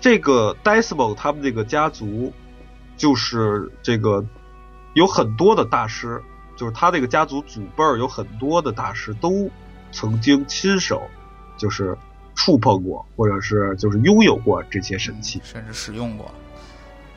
[0.00, 2.32] 这个 Desmond 他们这个家族
[2.96, 4.26] 就是这个
[4.94, 6.20] 有很多的大师，
[6.56, 9.48] 就是他这个家族祖辈儿有很多的大师都。
[9.92, 11.02] 曾经亲手
[11.56, 11.96] 就是
[12.34, 16.32] 触碰过，或者是就是拥有过这些神器，甚至使用过，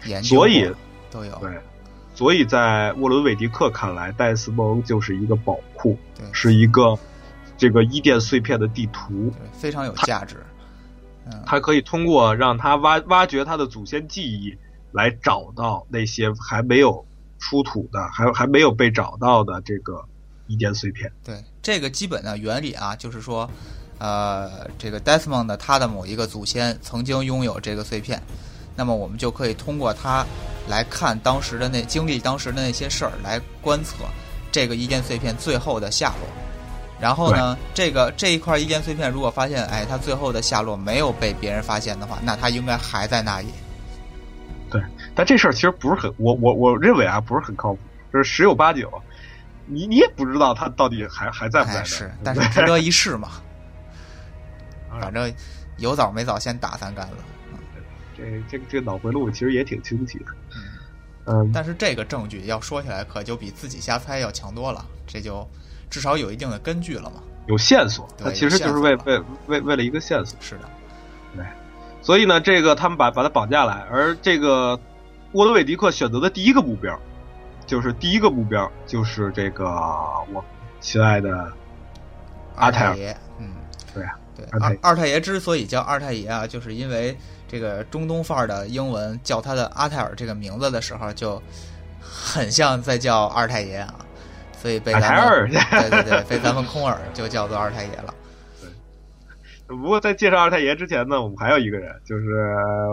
[0.06, 0.70] 研究所以
[1.10, 1.34] 都有。
[1.38, 1.58] 对，
[2.14, 7.00] 所以在沃伦韦迪克看来，戴斯蒙就是一个宝库，对，是一个
[7.58, 10.36] 这个伊甸碎片的地图，对，非常有价值。
[11.26, 14.58] 嗯，他可以通过让他挖挖掘他的祖先记忆，
[14.92, 17.06] 来找到那些还没有
[17.40, 20.06] 出土的，还还没有被找到的这个。
[20.48, 23.50] 伊甸碎片，对这个基本的原理啊，就是说，
[23.98, 28.22] 呃，这个 Desmond 他的某一个祖先曾经拥有这个碎片，
[28.76, 30.24] 那么我们就可以通过它
[30.70, 33.96] 来看当时的那经历当时的那些事儿，来观测
[34.52, 36.30] 这个一件碎片最后的下落。
[37.02, 43.48] 然后呢，这个这一块一件碎片如果发现，哎，它最后的下落没有被别人发现的话，那它应该还在那里。
[44.70, 44.80] 对，
[45.16, 47.80] 但这事儿其实不是很，我我我认为啊，不是很靠谱。
[48.14, 48.88] 就是十有八九，
[49.68, 53.30] 你你也不知道他到底还还在不在哎，是，但是值得一试嘛。
[55.02, 55.34] 反正
[55.78, 57.16] 有枣没枣，先打三杆子。
[58.18, 60.26] 这这这个脑回路其实也挺清晰的。
[60.56, 60.62] 嗯，
[61.26, 64.86] 嗯，但是这个证据要说起来，可就比自己瞎猜要强多了。
[65.06, 65.46] 这就
[65.90, 67.22] 至少有一定的根据了嘛。
[67.48, 70.40] 有线索，对它其实就是为为为为了一个线索。
[70.40, 70.70] 是的，
[71.36, 71.46] 对
[72.02, 74.80] 所以呢，这个他们把把他绑架来，而这个
[75.34, 76.98] 沃德韦迪克选择的第一个目标，
[77.66, 79.66] 就是第一个目标就是这个
[80.34, 80.44] 我
[80.80, 81.52] 亲爱的
[82.56, 82.96] 阿泰尔。
[82.96, 83.48] 爷，嗯，
[83.94, 91.42] 对啊，对，二太二二太爷之所以叫二太爷啊，就是因为这个中东范儿的英文叫他的阿泰尔这个名字的时候，就
[92.02, 93.96] 很像在叫二太爷啊，
[94.62, 98.14] 所以被咱们对对对，被咱们空耳就叫做二太爷了。
[99.68, 102.26] 不过在介绍二太爷之前呢，我们还有一个人，就是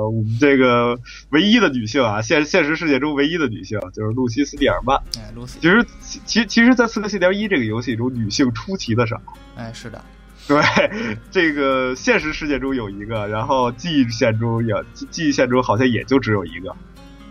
[0.03, 4.97] 我们这个唯一的女性啊，现现实世界中唯一的女性，就是露西斯蒂尔曼。
[5.19, 9.21] 哎，Lucy，其实其其其实，在《刺客信条一》这个游戏中，女性出奇的少。
[9.55, 10.03] 哎，是的，
[10.49, 10.63] 对，
[11.31, 16.75] 这个现实世界中有一个，然后记忆线中有记记忆线中好像也就只有一个。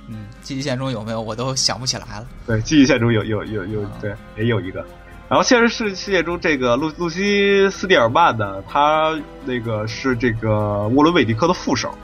[0.08, 2.28] 嗯，记忆线中有没有我都想不起来了。
[2.46, 4.86] 对，记忆线中有有有有啊对，也有一个。
[5.32, 11.98] 然后现实世世界中，这个露露西斯蒂尔曼呢，她那个是这个沃伦韦迪克的副手，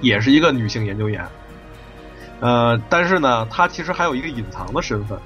[0.00, 1.28] 也是一个女性研究员。
[2.40, 5.18] 呃，但是呢，她其实还有一个隐藏的身份，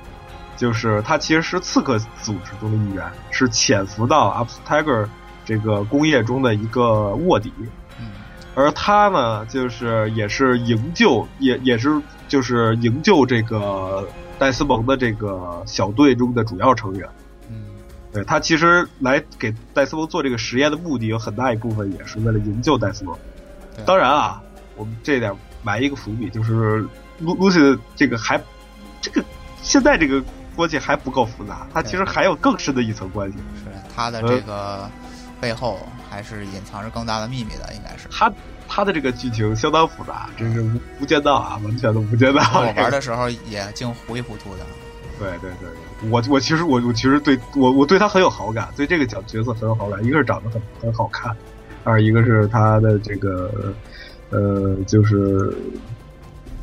[0.56, 5.06] 就是她其实是刺客组织中的一员，是潜伏到 Up Tiger
[5.44, 7.52] 这个工业中的一个卧底。
[8.56, 14.08] 而他呢，就是也是营救，也也是就是营救这个
[14.40, 17.06] 戴斯蒙的这个小队中的主要成员。
[17.50, 17.62] 嗯，
[18.10, 23.14] 对他其实来给戴斯蒙做这个实验的目的有很大一部分也是为了营救戴斯蒙。
[23.84, 24.40] 当然啊，
[24.76, 25.30] 我们这点
[25.62, 26.80] 埋一个伏笔，就是
[27.18, 28.40] 露露西的这个还
[29.02, 29.22] 这个
[29.60, 30.24] 现在这个
[30.56, 33.36] 关系还不够复杂，他其实还有更深的一层关系。
[33.62, 34.90] 是他的这个
[35.38, 38.08] 背后还是隐藏着更大的秘密的，应该是。
[38.10, 38.32] 他
[38.72, 42.40] 他的这个剧情相当复杂，真是无无间道啊，完全的无间道。
[42.54, 44.60] 我玩的时候也净糊里糊涂的。
[45.18, 50.02] 对对对，我我其实我我其实对我我对他很有好感，对这个角角色很有好感。
[50.04, 51.36] 一个是长得很很好看，
[51.84, 53.74] 二一个是他的这个
[54.30, 55.54] 呃，就是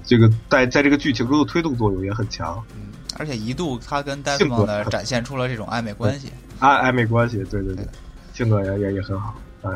[0.03, 2.87] 这个在在这个剧情中的推动作用也很强，嗯，
[3.19, 6.31] 而且一度他跟戴蒙的展现出了这种暧昧关系。
[6.59, 7.87] 暧暧昧关系，对对对对，
[8.33, 9.71] 性格也也也很好，哎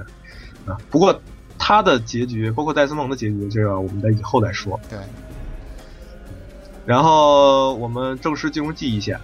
[0.65, 1.22] 啊，不过
[1.63, 4.80] 他的结局，包括戴斯蒙的结局，这个我们在以后再说。
[4.89, 4.97] 对，
[6.88, 9.19] 然后我们正式进入记忆线，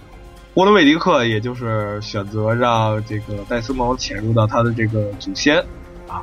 [0.54, 5.58] 沃伦韦迪克也就是选择让这个戴斯蒙潜入到他的这个祖先
[6.06, 6.22] 啊，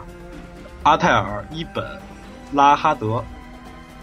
[0.84, 1.86] 阿泰尔伊本
[2.54, 3.22] 拉哈德，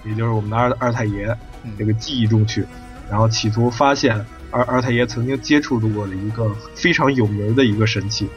[0.05, 2.67] 也就是我们的二二太爷嗯这个记忆中去，
[3.09, 8.29] 然后企图发现二二太爷曾经接触过的一个非常有名的一个神器。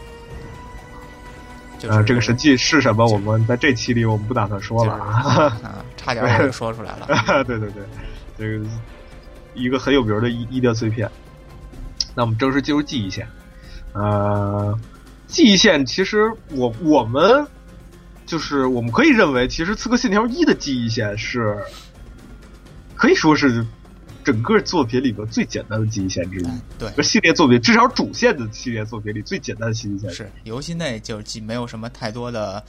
[1.79, 3.05] 就是呃，这个神器是什么？
[3.07, 7.07] 我们在这期里我们不打算说就是了 差点就说出来了。
[7.45, 7.83] 对对对，
[8.37, 8.65] 这个
[9.53, 11.09] 一个很有名的医医疗碎片。
[12.15, 13.27] 那我们正式进入记忆线。
[13.93, 14.77] 呃，
[15.27, 17.45] 记忆线其实我我们
[18.25, 21.57] 就是我们可以认为，其实《刺客信条一》的记忆线是
[22.95, 23.65] 可以说是
[24.25, 26.45] 整个作品里边最简单的记忆线之一。
[26.45, 30.09] 哎对，这系列作品，至少主线的系列作品里最简单的记忆线。
[30.09, 32.61] 是游戏内就既没有什么太多的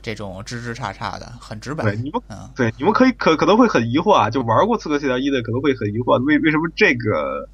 [0.00, 1.96] 这种枝枝杈杈的，很直白对。
[1.96, 7.48] 你们嗯，对，你们可以可可能会很疑惑啊，就玩过《刺客信条一》的可能会很疑惑，为为什么这个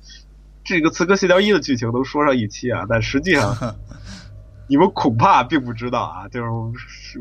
[0.63, 2.85] 这个《刺客信条一》的剧情能说上一期啊？
[2.89, 3.75] 但实际上
[4.69, 6.47] 你们恐怕并不知道啊，就是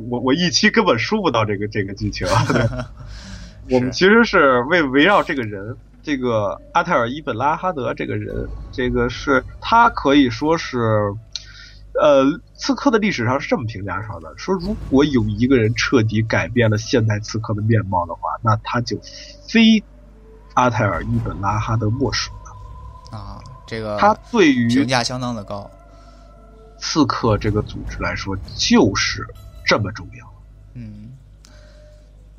[0.10, 2.28] 我我一期根本输不到这个这个剧情。
[2.48, 2.62] 对
[3.72, 10.78] 我们其实是为围绕这个人，这个阿泰尔伊本拉哈德这个人，这个是他可以说是，
[12.00, 18.96] 呃，刺客的历史上是这么评价说的：说如果有一个人彻底改变了现代刺客的面貌的话，那他就
[19.50, 19.84] 非
[20.54, 23.18] 阿泰尔伊本拉哈德莫属了。
[23.18, 25.70] 啊，这个他对于评价相当的高。
[26.78, 29.26] 刺客这个组织来说，就是
[29.66, 30.35] 这么重要。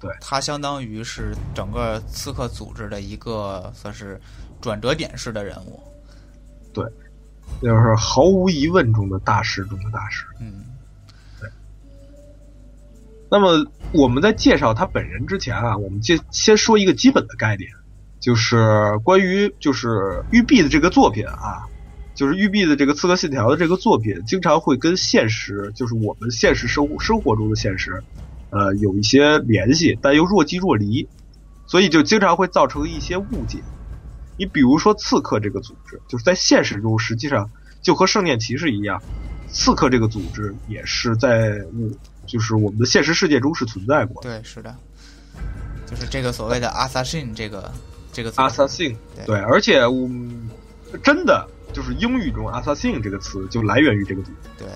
[0.00, 4.20] 嗯，对它相当于是整个刺客组织的一个算是
[4.61, 5.80] 转折点式的人物。
[6.72, 6.85] 对
[7.62, 10.26] 就是毫无疑问中的大师中的大师。
[10.40, 10.64] 嗯
[11.40, 11.48] 对
[13.30, 17.68] 那么我们在介绍他本人之前啊，我们先先说一个基本的概念，
[18.20, 21.66] 就是关于就是玉璧的这个作品啊，
[22.14, 28.02] 就是玉璧的这个《刺客信条》的这个作品，经常会跟现实，就是我们现实生活生活中的现实，
[28.50, 31.09] 呃，有一些联系，但又若即若离，
[31.66, 33.59] 所以就经常会造成一些误解。
[34.38, 37.50] 你比如说刺客这个组织，就是在现实中实际上
[37.82, 39.02] 就和圣殿骑士一样，
[39.48, 41.88] 刺客这个组织也是在我
[42.26, 44.28] 就是我们的现实世界中是存在过的。
[44.28, 44.76] 对，是的，
[45.87, 47.72] 就是这个所谓的 assassin 这个
[48.12, 50.50] 这个组织 assassin，对对，而且我们
[51.02, 54.48] 真的就是英语中 assassin 这个词就来源于这个组织。
[54.59, 54.68] 对，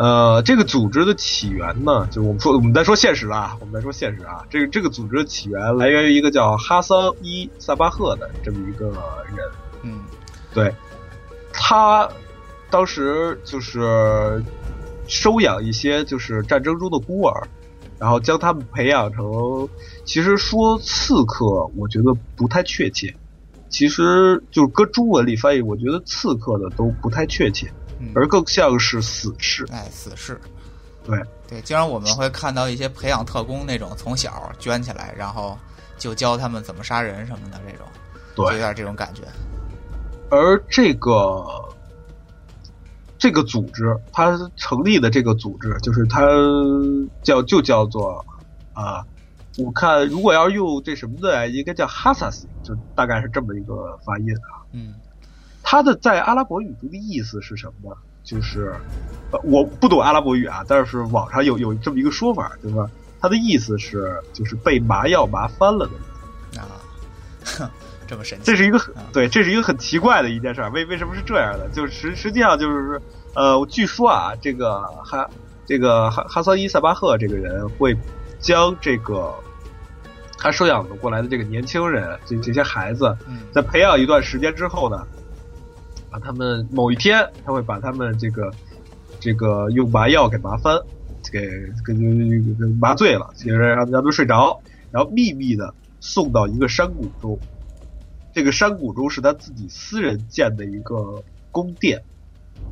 [0.00, 9.36] 呃，这个组织的起源呢，就是我们说我们再说现实啊，我们再说现实啊，这个这个组织的起源来源于一个叫哈桑伊萨巴赫的这么一个人，
[9.82, 10.00] 嗯
[10.54, 10.74] 对，
[11.52, 12.08] 他
[12.70, 14.42] 当时就是
[15.06, 17.46] 收养一些就是战争中的孤儿，
[17.98, 19.68] 然后将他们培养成，
[20.06, 23.14] 其实说刺客，我觉得不太确切。
[23.68, 29.64] 其实就是搁中文里翻译，我觉得刺客的都不太确切，嗯，而更像是死士。
[29.70, 30.40] 哎，死士。
[31.02, 35.58] 对对，经常我们会看到一些培养特工那种，从小圈起来，然后
[35.96, 37.86] 就教他们怎么杀人什么的这种，
[38.36, 39.22] 就有对，点这种感觉。
[40.30, 41.42] 而这个
[43.18, 46.20] 这个组织，它成立的这个组织，就是它
[47.22, 48.24] 叫就叫做
[48.74, 49.04] 啊，
[49.58, 54.62] 我看如果要是用这什么的，应该叫哈萨斯，就大概是这么一个发音啊。
[54.72, 54.94] 嗯
[55.70, 57.96] 它的在阿拉伯语中的意思是什么呢？
[58.24, 58.74] 就是
[59.30, 62.90] 呃，我不懂阿拉伯语啊，但是网上有有这么一个说法，对吧？
[63.20, 66.60] 它的意思是就是被麻药麻翻了的人。
[66.60, 66.66] 啊，
[67.44, 67.70] 哼
[68.08, 68.44] 这么神奇。
[68.46, 70.70] 这是一个很啊对，这是一个很奇怪的一件事儿。
[70.70, 71.68] 为为什么是这样的？
[71.68, 73.00] 就是实实际上就是
[73.36, 75.30] 呃，据说啊，这个哈
[75.66, 77.96] 这个哈哈桑伊萨巴赫这个人会
[78.40, 79.32] 将这个
[80.36, 85.06] 他收养过来的这个年轻人，这这些孩子，嗯在培养一段时间之后呢，
[86.10, 88.52] 把他们某一天他会把他们这个
[89.20, 90.78] 这个用麻药给麻翻，
[91.30, 91.40] 给
[91.86, 97.38] 给给给麻醉了，其实让让他们睡着，然后秘密的送到一个山谷中。
[98.32, 102.00] 这个山谷中是他自己私人建的一个宫殿，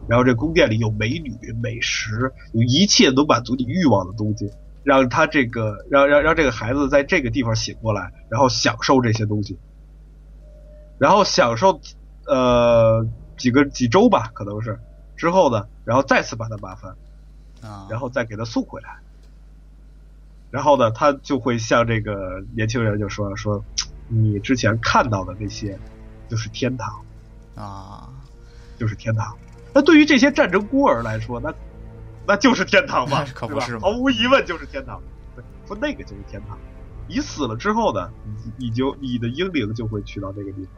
[0.09, 4.51] 然后这宫殿里有美女、美食，有一切能满足你欲望的东西，
[4.85, 9.59] 让他这个让让让这个孩子在这个地方醒过来，然后享受这些东西，
[10.97, 11.81] 然后享受
[12.27, 13.05] 呃
[13.39, 14.79] 几个几周吧，可能是
[15.17, 16.97] 之后呢，然后再次把他麻烦，
[17.63, 18.99] 啊，然后再给他送回来。
[20.51, 23.65] 然后呢，他就会向这个年轻人就说说，
[24.09, 25.79] 你之前看到的那些
[26.29, 27.05] 就是天堂，
[27.55, 28.09] 啊，
[28.79, 29.37] 就是天堂。
[29.75, 31.55] 那对于这些战争孤儿来说，那
[32.27, 35.01] 那就是天堂吧，可不对吧是嘛毫无疑问就是天堂。
[35.37, 36.59] 对，说那个就是天堂。
[37.07, 40.73] 你死了之后呢，你你就你的英灵就会去到那个地方。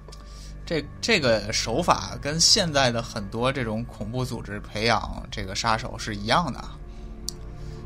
[0.64, 6.62] 这这个手法跟现在的很多这种恐怖组织培养这个杀手是一样的。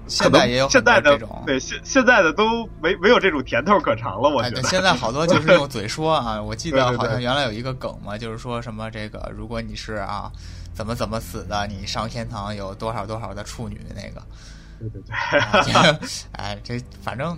[0.07, 4.63] 现在也有很现在的多这种，对现现在的都没没有这种甜头可尝了，我觉得。
[4.65, 6.41] 现在好多就是用嘴说啊。
[6.45, 10.31] 我记得好像原来有一个梗嘛，就是说什么这个，如果你是啊
[10.75, 14.23] 怎么怎么死的，你上天堂有多少多少的处女那个。
[14.79, 16.09] 对对对。
[16.33, 17.35] 哎，这反正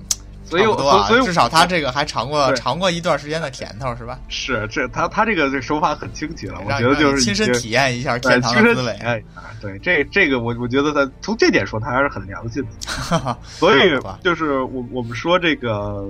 [0.47, 4.19] 所以我多啊所以至少他这个还尝过尝过一段时间的甜头，是吧？
[4.29, 8.97] 是这他他这个这手法很清奇了，我觉得就是亲身体验一下对天堂亲身体的滋味。
[9.05, 9.43] 验一下。
[9.61, 12.69] 对，这这个我我觉得他从这点说他还是很良心的。
[12.87, 16.09] 哈哈，所以就是我我们说这个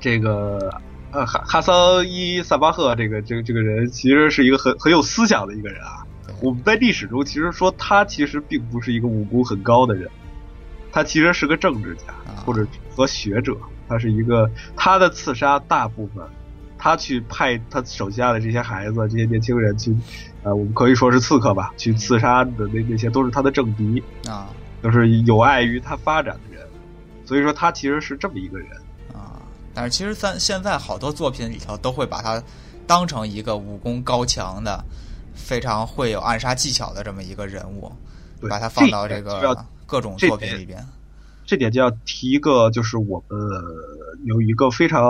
[0.00, 0.72] 这个
[1.12, 6.04] 呃哈哈桑伊萨巴赫这个这个这个人其实是一个很很有思想的一个人啊。
[6.40, 10.08] 我们在历史中其实说他其实并不是一个武功很高的人，
[10.90, 13.56] 他其实是个政治家啊或者和学者，
[13.88, 16.24] 他是一个他的刺杀大部分。
[16.82, 19.94] 他去派他手下的这些孩子、这些年轻人去，
[20.42, 24.02] 呃，我们可以说是刺客吧，去刺杀的那那些都是他的政敌。
[24.26, 24.48] 啊
[24.82, 26.66] 都是有碍于他发展的人，
[27.26, 28.66] 所以说他其实是这么一个人。
[29.12, 29.36] 啊！
[29.74, 32.42] 但是其实咱现在好多作品里头都会把他
[32.86, 34.82] 当成一个武功高强的、
[35.34, 37.92] 非常会有暗杀技巧的这么一个人物，
[38.48, 40.82] 把他放到这个各种作品里边。
[41.50, 43.36] 这点就要提一个，就是我们
[44.24, 45.02] 有一个非常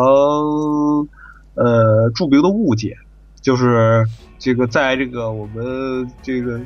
[1.52, 2.96] 呃著名的误解，
[3.42, 4.06] 就是
[4.38, 6.58] 这个在这个我们这个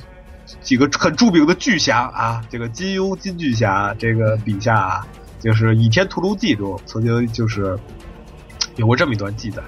[0.63, 5.07] 几个很著名的巨侠啊，这个金庸金巨侠这个笔下啊，
[5.41, 7.77] 就是《倚天屠龙记》中曾经就是
[8.77, 9.61] 有过这么一段记载，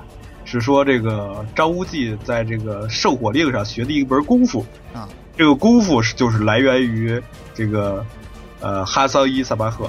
[0.44, 7.20] 是说这个张无忌在这个圣火令上学的一门功夫啊，这个功夫是就是来源于
[7.52, 8.07] 这个
[8.67, 9.85] 呃哈桑伊萨巴赫。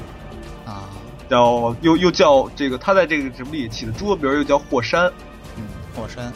[0.65, 0.83] 啊，
[1.27, 5.11] 叫又又叫这个，他在这个什么里起的中文名又叫霍山，
[5.55, 5.63] 嗯，
[5.95, 6.31] 霍山，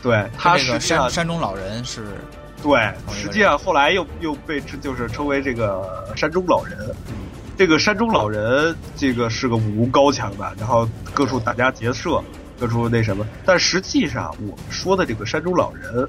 [0.00, 2.18] 对他实际上山山中老人是
[2.62, 6.78] 对，实际上后来又又被就是称为这个山中老人。
[7.08, 7.14] 嗯
[7.58, 12.18] 这个山中老人，这个是个武功高强的，然后各处打家劫舍，
[12.58, 13.26] 各处那什么。
[13.44, 16.08] 但实际上，我们说的这个山中老人，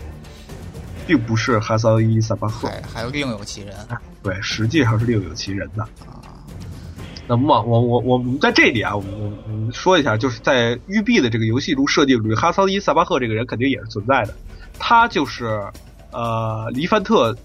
[1.08, 3.76] 并不是哈桑伊萨巴赫，还还有另有其人
[4.24, 5.84] 对，实际上是另有其人的。
[5.84, 6.22] 啊。
[7.28, 14.34] 那么我我我们在这里啊，我们我们说一下，就是在育碧的这个游戏中设定里，哈桑伊萨巴赫这个人肯定也是存在的。
[14.78, 15.62] 他就是
[16.12, 17.36] 呃黎凡特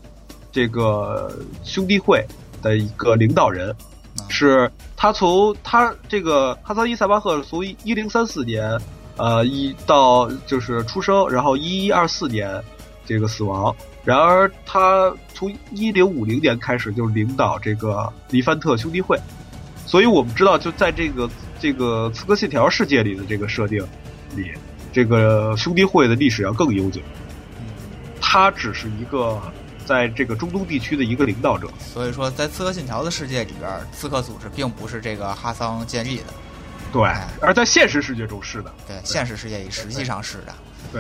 [0.51, 1.31] 这个
[1.63, 2.25] 兄弟会
[2.63, 3.73] 的一个领导人，
[4.29, 8.77] 是他从他这个哈桑伊萨巴赫从一零三四年
[9.17, 12.61] 呃一到就是出生，然后一一二四年
[13.07, 13.75] 这个死亡。
[14.05, 19.19] 然而他从一零五零年开始就领导这个黎凡特兄弟会。
[19.87, 21.31] 所以我们知道，就在这个
[21.61, 23.81] 这个《刺客信条》世界里的这个设定
[24.35, 24.51] 里，
[24.93, 27.01] 这个兄弟会的历史要更悠久。
[28.21, 29.41] 他只是一个
[29.85, 31.69] 在这个中东地区的一个领导者。
[31.79, 36.25] 所以说，在《刺客信条》的世界里边，刺客组织并不是这个哈桑建立的。
[36.93, 37.09] 对，
[37.41, 38.75] 而在现实世界中是的。
[38.89, 40.53] 对，现实世界里实际上是的。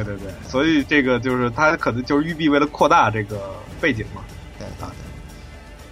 [0.04, 4.22] 对对对，所以这个就是他可能就是玉璧为了扩大这个背景嘛。
[4.58, 4.92] 对啊。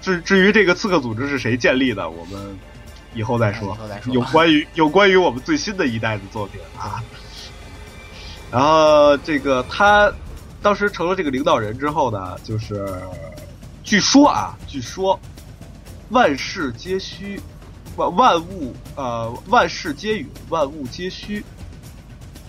[0.01, 2.57] 至至于这个刺客组织是谁建立的，我们。
[3.17, 7.01] 以后再说，有关于 有关于我们最新的一代的作品啊。
[8.51, 10.13] 然后这个他
[10.61, 12.85] 当时成了这个领导人之后呢，就是
[13.85, 15.17] 据说啊，据说
[16.09, 17.41] 万事皆虚，
[17.95, 21.45] 万万物呃万事皆允，万物皆虚，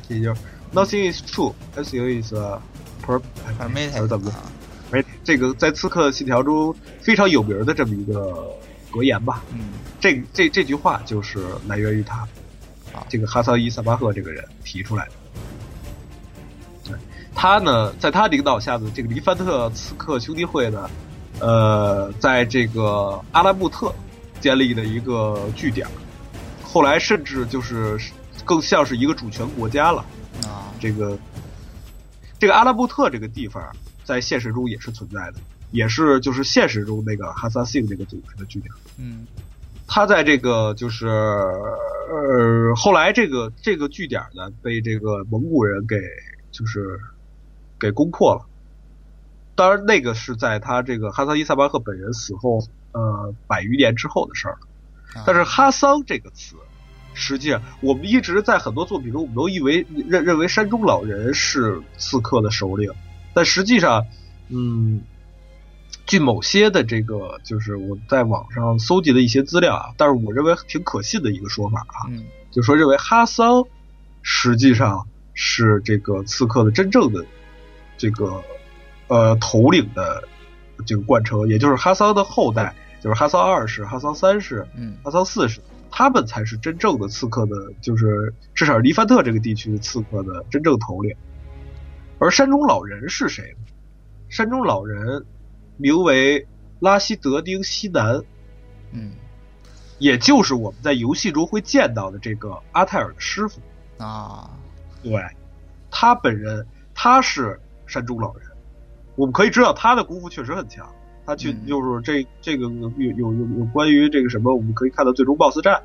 [0.07, 0.33] 也就
[0.75, 2.33] nothing is true，everything is
[3.03, 4.33] permitted，怎么的？
[4.91, 8.47] 没这个在刺客信条中非常有名的这么一个。
[8.91, 12.19] 格言吧，嗯，这这这句话就是来源于他，
[12.93, 15.11] 啊，这个哈桑伊萨巴赫这个人提出来的。
[16.85, 16.97] 对，
[17.35, 20.89] 他呢，在他领导下的这个黎凡特刺客兄弟会呢，
[21.41, 23.93] 呃，在这个阿拉木特
[24.39, 25.85] 建立的一个据点，
[26.63, 27.99] 后来甚至就是
[28.45, 30.05] 更像是一个主权国家了。
[30.43, 31.17] 啊，这个
[32.39, 33.63] 这个阿拉布特这个地方
[34.03, 35.35] 在现实中也是存在的。
[35.71, 39.25] 也是就是现实中那个哈萨信这个组织的据点，嗯，
[39.87, 45.97] 他在这个就是呃后来这个这个据点呢被这个蒙古人给
[46.51, 46.97] 就是
[47.77, 48.45] 给攻破了，
[49.55, 52.63] 当然那个是在他这个哈桑伊萨巴赫本人死后
[52.93, 54.57] 呃百余年之后的事儿，
[55.25, 56.55] 但是哈桑这个词，
[57.15, 62.91] 实际上我们一直在很多作品中我们都以为认认为山中老人是刺客的首领，
[63.33, 64.05] 但实际上
[64.49, 65.01] 嗯。
[66.07, 72.05] 据某些的这个，就是我在网上搜集的一些资料啊，但是我认为挺可信的一个说法啊，
[72.51, 73.65] 就说认为哈桑
[74.21, 77.25] 实际上是这个刺客的真正的
[77.97, 78.39] 这个
[79.07, 80.27] 呃头领的
[80.85, 84.67] 这个贯彻，也就是哈桑的后代，就是哈桑二世、哈桑三世、
[85.03, 85.59] 哈桑四世，
[85.97, 91.15] 他们才是真正的刺客的，就是至少黎凡特这个地区的刺客的真正头领。
[92.19, 93.73] 而山中老人是谁呢？
[94.27, 95.25] 山中老人。
[95.77, 96.47] 名为
[96.79, 98.21] 拉希德丁西南，
[98.93, 99.11] 嗯，
[99.99, 103.59] 也就是我们在游戏中会见到的这个阿泰尔的师傅
[103.97, 104.49] 啊。
[105.03, 105.21] 对，
[105.91, 108.47] 他本人他是山中老人，
[109.17, 110.89] 我们可以知道他的功夫确实很强。
[111.25, 115.81] 他去就是这这个有有有有关于这个什么，我们可以看到最终 BOSS 战，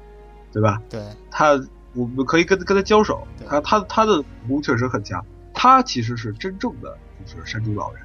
[0.52, 0.82] 对吧？
[0.88, 1.60] 对，他
[1.94, 5.24] 我们可以跟跟他交手，他他他的武功确实很强。
[5.52, 8.02] 他其实是真正的就是山中老人。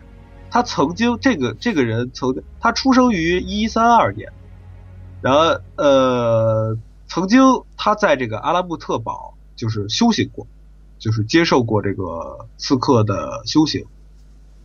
[0.50, 4.32] 他曾经，这个这个人曾经他出生于一三二年，
[5.22, 6.78] 然后呃，
[7.08, 7.42] 曾经
[7.76, 10.48] 他在这个阿拉木特堡就是修行过，
[10.98, 13.86] 就是接受过这个刺客的修行，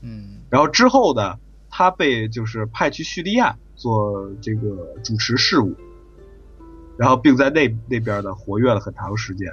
[0.00, 1.38] 嗯，然后之后呢，
[1.80, 4.60] 他被就是派去叙利亚做这个
[5.02, 5.74] 主持事务，
[6.98, 9.50] 然后并在那那边呢活跃了很长时间，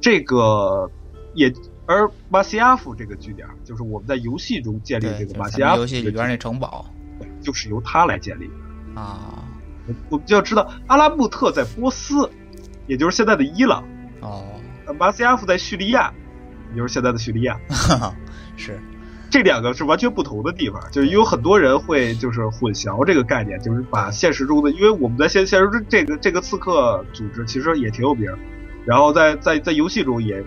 [0.00, 0.88] 这个
[1.34, 1.52] 也。
[1.84, 6.88] 而马西亚夫这个据点，就是我们在游戏中建立这个马西亚夫游戏里边那城堡，
[7.40, 9.42] 就是由他来建立的啊。
[10.10, 12.30] 我们就要知道，阿拉木特在波斯，
[12.86, 13.82] 也就是现在的伊朗
[14.20, 14.44] 哦。
[14.96, 16.14] 马西亚夫在叙利亚，
[16.70, 17.58] 也就是现在的叙利亚。
[18.56, 18.78] 是
[19.30, 28.30] 这两个是完全不同的地方，就是有很多人会就是混淆这个概念，就是把现实中的，因为我们在现现实中这个这个刺客组织其实也挺有名，
[28.84, 30.44] 然后在在在游戏中也。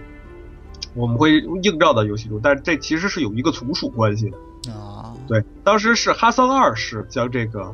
[0.95, 5.15] 我们会映照到游戏中，但是这其实是有一个从属关系的啊。
[5.27, 7.73] 对，当时是哈桑二世将这个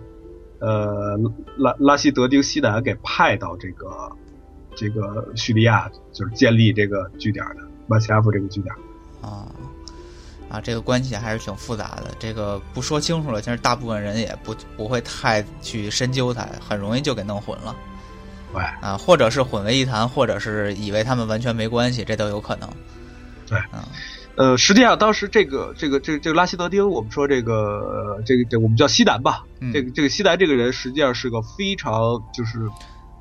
[0.59, 1.17] 呃
[1.57, 4.11] 拉拉希德丁西南给派到这个
[4.73, 8.73] 这个叙利亚，就是建立这个据点的马西阿夫这个据点
[9.21, 9.51] 啊
[10.49, 12.11] 啊，这个关系还是挺复杂的。
[12.19, 17.75] 这个不说清楚了，其实大部分人也不不会太去深究它，很容易就给弄混了。
[18.51, 22.67] 对啊，或者是混为一谈，或者是以为他们完全没关系，这都有可能。
[23.47, 23.79] 对，嗯，
[24.35, 31.93] 呃，实际上当时这个这个这个这个拉希德丁，我们说这个呃这个这个我们叫西南吧，嗯这个这个西南这个人实际上是个非常
[32.33, 32.57] 就是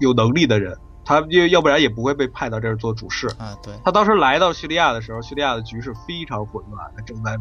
[0.01, 0.75] 有能力的人，
[1.09, 3.27] 他因为要不然也不会被派到这儿做主事。
[3.39, 7.35] 啊，对，他当时来到叙利亚的时候，叙利亚的局势非常混乱，他正在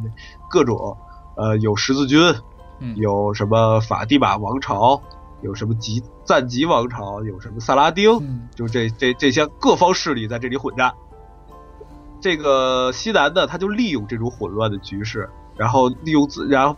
[0.49, 0.95] 各种
[1.35, 2.33] 呃有十字军，
[2.79, 5.01] 嗯，有什么法蒂玛王朝，
[5.41, 10.93] 有什么吉赞吉王朝，有什么萨拉丁，嗯就这这这些各方势力在这里混战。
[12.21, 16.77] 这个西南呢，他就利用这种混乱的局势，然后利用自，然后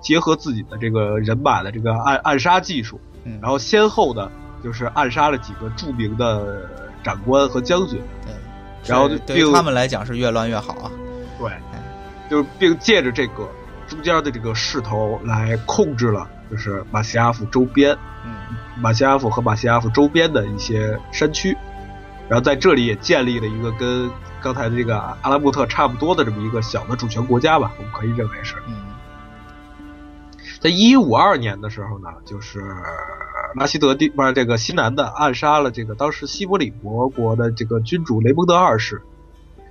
[0.00, 4.30] 结合自己的这个人马的这个暗暗杀技术，嗯，然后先后的
[4.62, 6.68] 就是暗杀了几个著名的
[7.02, 8.32] 长官和将军，对，
[8.86, 10.90] 然后是对他们来讲是越乱越好啊。
[11.38, 11.50] 对，
[12.28, 13.48] 就是并借着这个
[13.86, 21.56] 中间的这个势头来控制了，就是马西亚夫周边，嗯马西亚夫和马西亚夫周边的一些山区，
[22.28, 28.56] 然后在这里也建立了一个跟刚才的这个阿拉木特差不多的这么一个小的主权国家吧，我们可以认为是。
[28.66, 28.86] 嗯
[30.60, 32.60] 在一五二年的时候呢，就是
[33.54, 39.02] 拉希德第不是这个西南的暗杀了这个当时西伯里伯国的这个君主雷蒙德二世。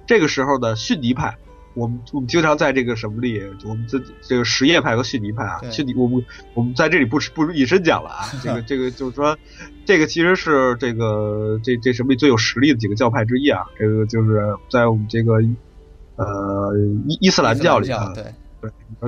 [0.06, 1.36] 这个时候的，逊尼派，
[1.74, 6.24] 我们我们经常在这个什么里，我们这这个什叶派和逊尼派啊，逊尼我们
[6.54, 9.38] 我们在这里不不引申讲了啊， 这个这个就是说，
[9.86, 15.34] 这个其实是这个这这什么最有实力的几个教派之一啊，这个就是在我们这个
[16.16, 16.74] 呃
[17.06, 18.24] 伊伊斯兰教里啊，对，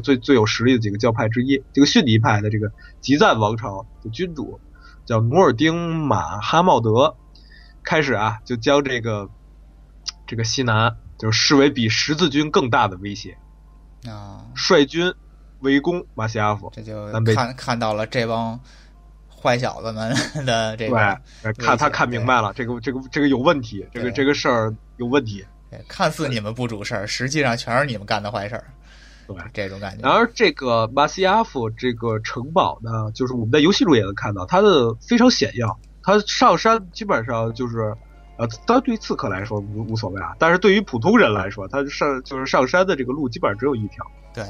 [0.04, 2.72] 最最有实力的几个教派之一，这个逊尼派的这个
[3.02, 4.60] 吉赞王朝的君主
[5.06, 7.16] 叫努尔丁马哈茂德，
[7.84, 9.30] 开始啊就将这个
[10.28, 13.38] 这个西南就视为比十字军更大的威胁，
[14.08, 15.14] 啊，率军
[15.62, 16.72] 围攻马西阿夫。
[16.74, 18.60] 这就看看到了这帮
[19.30, 20.14] 坏小子们
[20.45, 25.43] 的这对个，，对看他看明白了，这个这个这个有问题，这个这个事儿有问题。
[25.72, 28.74] 对看似你们不主事儿，实际上全是你们干的坏事儿，
[29.34, 30.02] 对，这种感觉。
[30.02, 35.80] 然而，这个马西亚夫这个城堡呢，就是我们在游戏中也能看到，它的非常险要。
[36.02, 37.94] 它上山基本上就是，
[38.38, 44.06] 呃，当然对于刺客来说无无所谓啊，但是对于普通人来说，它上就是上山的这个路基本上只有一条。
[44.34, 44.44] 对，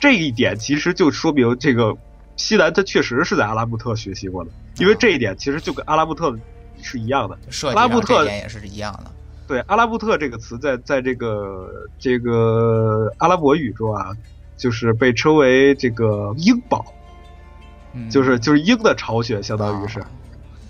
[0.00, 1.94] 这一点其实就说明这个
[2.36, 6.36] 西南它确实是在阿拉木特学习过的，因为这一点其实就跟阿拉木特
[6.82, 7.38] 是一样的。
[7.50, 9.10] 设计上阿拉木特点也是一样的。
[9.48, 11.68] 对，阿拉布特这个词在在这个
[11.98, 14.12] 这个阿拉伯语中啊，
[14.56, 16.84] 就是被称为这个鹰堡。
[17.94, 19.98] 嗯，就是就是鹰的巢穴，相当于是。
[19.98, 20.08] 啊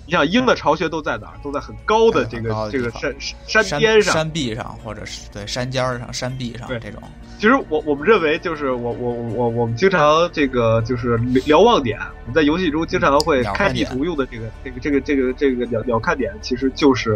[0.07, 1.35] 你想鹰的巢穴都在哪儿？
[1.43, 3.15] 都在很高的这个这个山
[3.47, 4.15] 山巅上。
[4.15, 7.03] 山壁上，或者是对山尖儿上、山壁上对这种。
[7.39, 17.15] 其实我我们认为就是我我我我们经常这个就是瞭望点，我们在游戏中经常会开地图用的这个这个这个这个这个鸟鸟看点，其实就是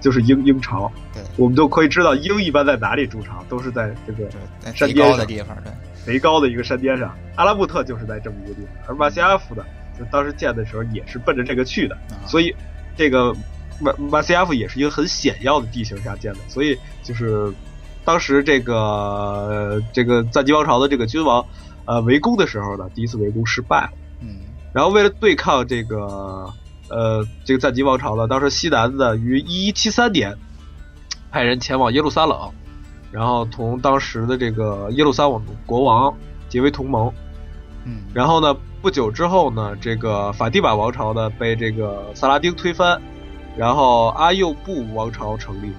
[0.00, 0.90] 就是鹰鹰巢。
[1.12, 4.28] 对我们就可以知道鹰一般在哪里筑巢，都是在这个
[4.74, 5.72] 山巅上地方，对，
[6.04, 7.14] 贼高的一个山巅上。
[7.36, 9.64] 阿拉木特就是在这么一个地方，而马西亚夫呢，
[9.98, 11.94] 就当时建的时候也是奔着这个去的。
[12.10, 12.54] 啊所以
[12.96, 13.34] 这个
[13.80, 17.52] 马马西亚夫也是一个很险要的地形下建的，所以就是
[18.04, 21.44] 当时这个、呃这个赞吉王朝的这个君王
[21.84, 23.90] 呃围攻的时候呢，第一次围攻失败了，
[24.20, 24.38] 嗯
[24.72, 26.52] 然后为了对抗这个
[26.88, 30.36] 呃这个赞吉王朝呢，当时西南呢于一一七三年
[31.30, 32.50] 派人前往耶路撒冷，
[33.12, 36.14] 然后同当时的这个耶路撒冷国王
[36.48, 37.12] 结为同盟，
[37.84, 43.00] 嗯，然后呢，不久之后呢，这个法蒂玛王朝呢被这个萨拉丁推翻，
[43.56, 45.72] 然后阿幼布王朝成立，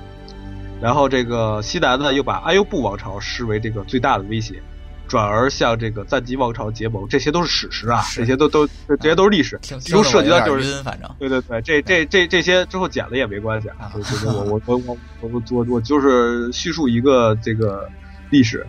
[0.80, 4.62] 然后这个西南呢又把阿幼布王朝视为这个最大的威胁，
[5.10, 10.82] 转而向这个赞吉王朝结盟，这些都是史实啊，这些都都这些都是历史，听其中涉及到就是。
[10.84, 17.89] 反正对对对，这这这这些之后剪了也没关系啊就就是我我我我我我我就是叙述一个这个
[18.30, 18.66] 历史。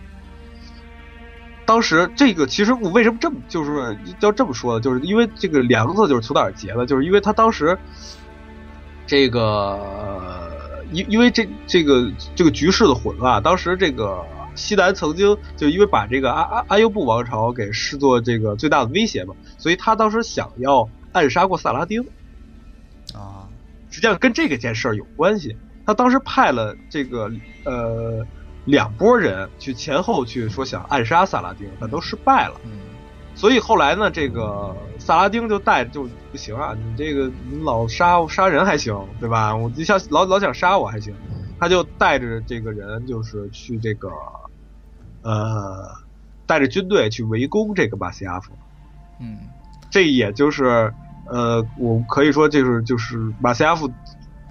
[1.67, 4.81] 当时这个其实我为什么这么就是要这么说呢？
[4.81, 6.87] 就是因为这个梁子就是从哪儿结的？
[6.87, 7.79] 就是因为他当时
[9.07, 9.79] 这个
[10.91, 14.25] 因因为这这个这个局势的混乱，当时这个
[14.61, 22.03] 西南曾经就因为把这个阿阿阿尤布王朝给视作这个最大的威胁嘛，所以他当时想要暗杀过萨拉丁。
[23.15, 23.49] 啊，
[23.91, 25.57] 实际上跟这个件事儿有关系。
[25.87, 27.31] 他当时派了这个
[27.65, 28.25] 呃
[28.67, 32.61] 两拨人去前后去说想暗杀萨拉丁，但都失败了。
[32.65, 32.71] 嗯
[33.33, 39.57] 所以后来呢，这个萨拉丁就带就不行啊，你这个你老杀杀人还行，对吧？
[39.57, 41.15] 我你想老老想杀我还行，
[41.59, 44.11] 他就带着这个人就是去这个
[45.23, 45.95] 呃
[46.47, 48.53] 带着军队去围攻这个马西亚夫。
[49.21, 49.39] 嗯
[49.91, 50.93] 这也就是
[51.27, 53.91] 呃，我可以说就是就是马西亚夫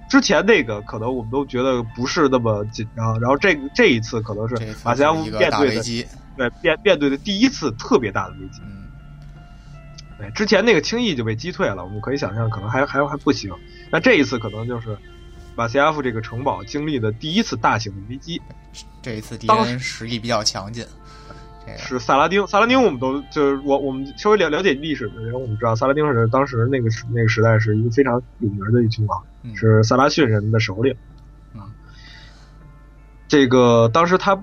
[0.08, 4.54] 之前那个可能我们都觉得不是那么紧张，然后这这一次可能是
[4.84, 5.82] 马西亚夫面对的
[6.36, 8.60] 对面面对的第一次特别大的危机。
[8.64, 8.84] 嗯，
[10.18, 13.52] 对，之前那个轻易就被击退了，我们可以想象可能还还还不行。
[13.90, 14.96] 那这一次可能就是
[15.56, 18.40] 马西亚夫这个城堡经历的第一次大型的危机，
[19.02, 20.84] 这一次敌人实力比较强劲，
[21.66, 22.46] 这个是萨拉丁。
[22.46, 30.94] 萨拉丁我们都就是我我们稍微了了解历史的人，我们知道萨拉丁是当时那个时那个时代是一个非常有名的一君王，嗯是萨拉逊人的首领。
[31.54, 31.60] 嗯
[33.28, 34.36] 这个当时他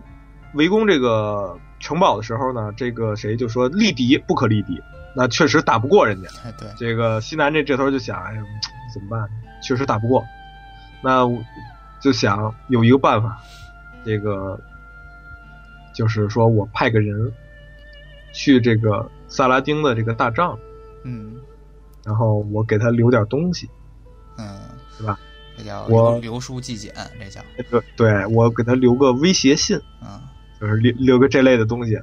[0.54, 4.80] 围攻这个城堡的时候呢，这个谁就说力敌不可力敌，
[5.16, 6.30] 那确实打不过人家。
[6.46, 8.42] 哎对，这个西南这这头就想，哎呀，
[8.94, 9.28] 怎么办？
[9.62, 10.24] 确实打不过，
[11.02, 11.42] 那我
[12.00, 13.42] 就想有一个办法，
[14.04, 14.60] 这个
[15.94, 17.32] 就是说我派个人
[18.34, 20.58] 去这个萨拉丁的这个大帐，
[21.04, 21.36] 嗯
[22.04, 23.70] 然后我给他留点东西，
[24.38, 24.60] 嗯，
[24.98, 25.20] 是吧？
[25.58, 30.22] 这叫我留留书寄简，这叫这个对我给他留个威胁信，嗯，
[30.60, 32.00] 就是留留个这类的东西，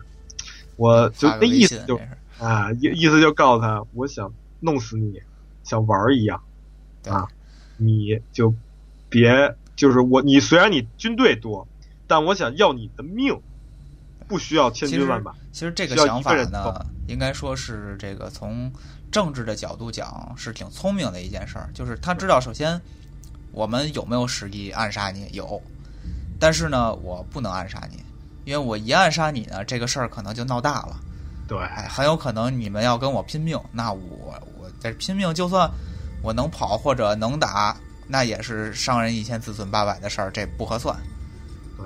[0.76, 5.22] 我就那意思就是啊意意思就告诉他，我想弄死你，
[5.62, 6.40] 像玩儿一样。
[7.09, 7.28] 啊
[7.76, 8.55] 你就
[9.14, 11.66] 别就是我，你虽然你军队多，
[12.08, 13.32] 但我想要你的命，
[14.26, 15.32] 不需要千军万马。
[15.52, 18.68] 其实这个想法呢，应该说是这个从
[19.12, 22.80] 政治的角度讲是挺聪明的一件事儿，就是他知道首先
[23.52, 25.62] 我们有没有实力暗杀你有，
[26.40, 28.02] 但是呢我不能暗杀你，
[28.44, 31.00] 因为我一暗杀你呢，这个事儿可能就闹大了，
[31.46, 35.70] 对，哎，很有可能你们要跟我拼命，那我我在拼命，就算
[36.20, 37.76] 我能跑或者能打，
[38.07, 40.96] 那也是伤人一千自损八百的事儿，这不合算。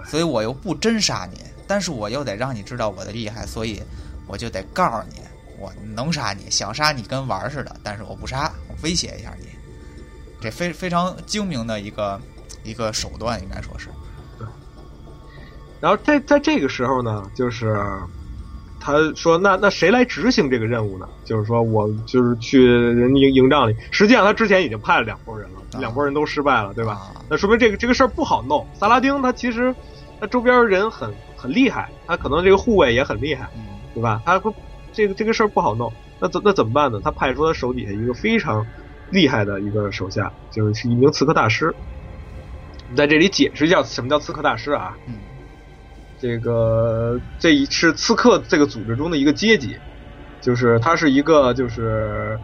[0.07, 3.83] 所以我又不真杀你，但是我又得让你知道我的厉害，所以
[4.27, 5.21] 我就得告诉你，
[5.59, 9.47] 我能杀你，想杀你跟玩儿似的，但是我不杀，我威胁一下你，
[10.41, 12.21] 这非非常精明的一个
[12.63, 13.89] 一个手段，应该说是，
[15.81, 17.81] 然后在在这个时候呢，就是
[18.79, 21.09] 他说那那谁来执行这个任务呢？
[21.25, 26.93] 就是说我就是去人营营帐里，实际上他之前已经派了两拨人了，啊两拨人都失败了，对吧？
[26.93, 28.67] 啊那说明这个这个事儿不好弄。
[28.75, 29.75] 萨拉丁他其实
[30.21, 33.65] 他周边人很很厉害，他可能这个护卫也很厉害，嗯
[33.95, 34.23] 对吧？
[34.25, 34.55] 他不
[34.93, 37.01] 这个这个事儿不好弄，那怎那怎么办呢？
[37.03, 38.67] 他派出他手底下一个非常
[39.11, 41.75] 厉害的一个手下，就是一名刺客大师。
[42.85, 44.97] 我们在这里解释一下什么叫刺客大师啊？
[45.07, 45.15] 嗯
[46.21, 49.77] 这个这一是刺客这个组织中的一个阶级，
[50.41, 52.37] 就是他是一个就是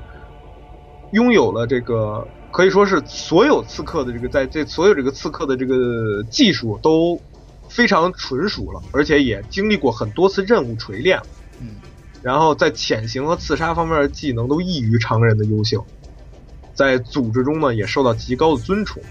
[1.11, 2.25] 拥有了这个
[2.55, 7.21] 可以说是所有刺客的这个在这所有这个刺客的这个技术都
[7.69, 11.21] 非常纯熟了，而且也经历过很多次任务锤炼，
[11.59, 11.71] 嗯。
[12.23, 15.85] 然后在潜行和刺杀方面的技能都异于常人的优秀，
[16.75, 19.03] 在组织中呢也受到极高的尊崇，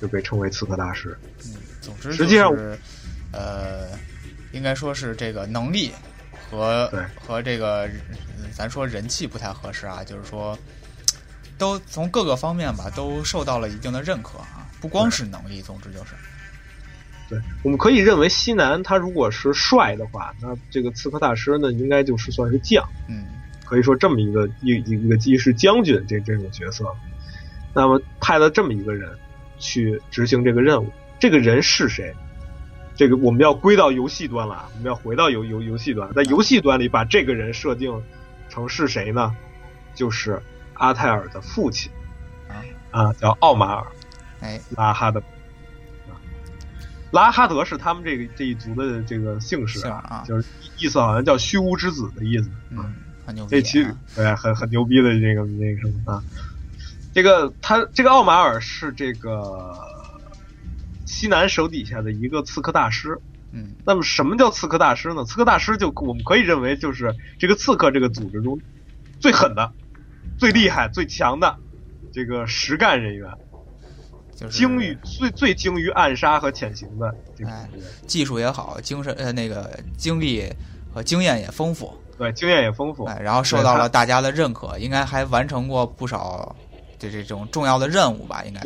[0.00, 1.14] 就被称为刺客大师。
[1.44, 1.52] 嗯，
[1.82, 2.50] 总之实际上
[3.30, 3.88] 呃，
[4.52, 5.90] 应该说是这个能力
[6.50, 6.90] 和
[7.20, 10.58] 和这个呃咱说人气不太合适啊，就是说
[11.58, 16.14] 都从各个方面吧都受到了一定的认可啊，不光是能力，总之就是
[17.28, 23.24] 对，我们可以认为西南他如果是帅的话，那这个刺客大师呢，应该就是算是将，嗯
[23.64, 26.84] 可以说这么一个一一个既是将军这这种角色。
[27.72, 29.10] 那么派了这么一个人
[29.58, 32.14] 去执行这个任务，这个人是谁？
[32.94, 38.02] 这个我们要归到游戏端了啊，我们要回到游游游戏端，在游戏端里把这个人设定
[38.48, 39.34] 成是谁呢？
[39.94, 40.40] 就是
[40.74, 41.90] 阿泰尔的父亲
[42.48, 43.86] 啊啊，叫奥马尔。
[44.40, 46.12] 哎拉哈德，啊
[47.10, 50.46] 拉哈德是他们这个这一族的这个姓氏啊就是
[50.78, 52.50] 意思好像叫虚无之子的意思。
[52.70, 52.94] 嗯
[53.26, 56.22] 很牛逼这其实啊对很很牛逼的这个那个什么啊，
[57.14, 59.74] 这个他这个奥马尔是这个
[61.06, 63.18] 西南手底下的一个刺客大师。
[63.56, 65.24] 嗯那么什么叫刺客大师呢？
[65.24, 68.60] 刺客大师就我们可以认为就是这个刺客这个组织中
[69.20, 69.72] 最狠的、
[70.38, 71.56] 最厉害、最强的
[72.12, 73.30] 这个实干人员。
[74.36, 77.68] 就是精于最最精于暗杀和潜行的这个哎，
[78.04, 80.52] 技术也好，精神呃那个经历
[80.92, 83.04] 和经验也丰富，对，经验也丰富。
[83.04, 86.56] 哎，然后受到了大家的认可，应该还完成过不少
[86.98, 88.42] 这这种重要的任务吧？
[88.44, 88.60] 应该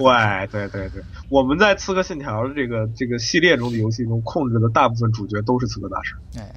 [0.47, 6.14] 对对对对，我们在《刺客信条》这个这个系列中的游戏中控制的大部分主角都是刺客大师。
[6.39, 6.51] 哎，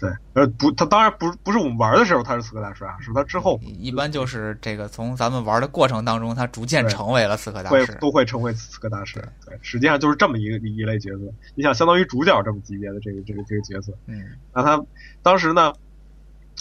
[0.00, 7.92] 对，呃，不，他当然不不是我们玩的时候他是刺客大师啊，是他之后一般就是这个从咱们玩的过程当中，他逐渐成为了刺客大会师。
[8.00, 9.20] 都会成为刺客大师。
[9.44, 11.24] 对，实际上就是这么一个一类角色。
[11.56, 14.22] 你想，相当于主角这么级别的这个这个这个角色，嗯
[14.54, 14.80] 那他
[15.22, 15.72] 当时呢，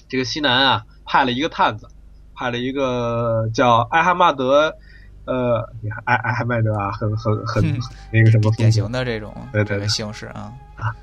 [0.10, 1.88] 这个西南啊派了一个探子，
[2.34, 4.76] 派了一个叫艾哈迈德，
[5.26, 7.80] 呃，你看艾艾哈迈德啊，很很很嗯
[8.12, 10.52] 那个什么典型的这种对对对这个姓氏啊，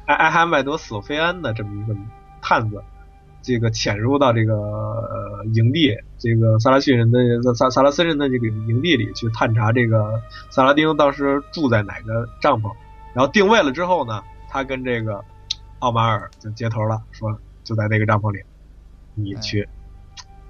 [0.07, 1.95] 艾艾哈迈德·索菲安的这么一个
[2.45, 2.82] 探子，
[3.40, 7.18] 这个潜入到这个呃营地，这个萨拉逊人的
[7.55, 10.20] 萨萨拉森人的这个营地里去探查这个
[10.51, 12.70] 萨拉丁当时住在哪个帐篷，
[13.14, 15.24] 然后定位了之后呢，他跟这个
[15.78, 18.42] 奥马尔就接头了，说就在那个帐篷里，
[19.14, 19.66] 你去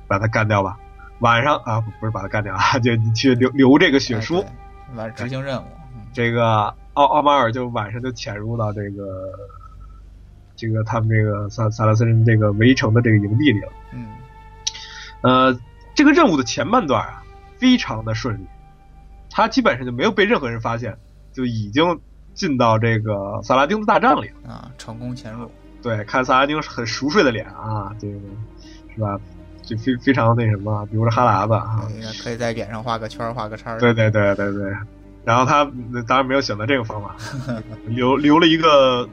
[0.08, 0.76] 把他干掉吧。
[1.20, 4.40] 晚上啊，不不是把他干掉啊， 就你去留留这个血书。
[4.40, 9.32] 哎对完执行任务，嗯这个奥奥马尔就晚上就潜入到这个
[10.56, 13.72] 这个他们这个萨萨拉森人这个围城的这个营地里了。
[13.92, 14.06] 嗯
[15.22, 15.58] 呃，
[15.94, 17.22] 这个任务的前半段啊，
[17.56, 18.46] 非常的顺利，
[19.30, 20.96] 他基本上就没有被任何人发现，
[21.32, 21.98] 就已经
[22.34, 24.50] 进到这个萨拉丁的大帐里了。
[24.52, 25.50] 啊，成功潜入，
[25.82, 28.18] 对，看萨拉丁很熟睡的脸啊，这个
[28.94, 29.18] 是吧？
[29.62, 31.88] 就非非常那什么，流着哈喇子啊。
[31.94, 34.72] 应该可以在脸上画个圈儿画个叉儿，对对对对对。
[35.24, 37.16] 然后他嗯当然没有选择这个方法，
[37.88, 39.08] 留留了一个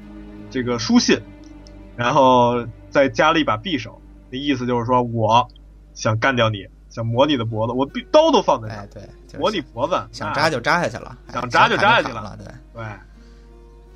[0.49, 1.17] 这个书信，
[1.95, 5.47] 然后再加了一把匕首，那意思就是说我
[5.93, 12.85] 想干掉你，想磨你的脖子，我匕刀都放在这对，就是磨你脖子，想扎就扎下去了，哎想扎就扎下去了对，对。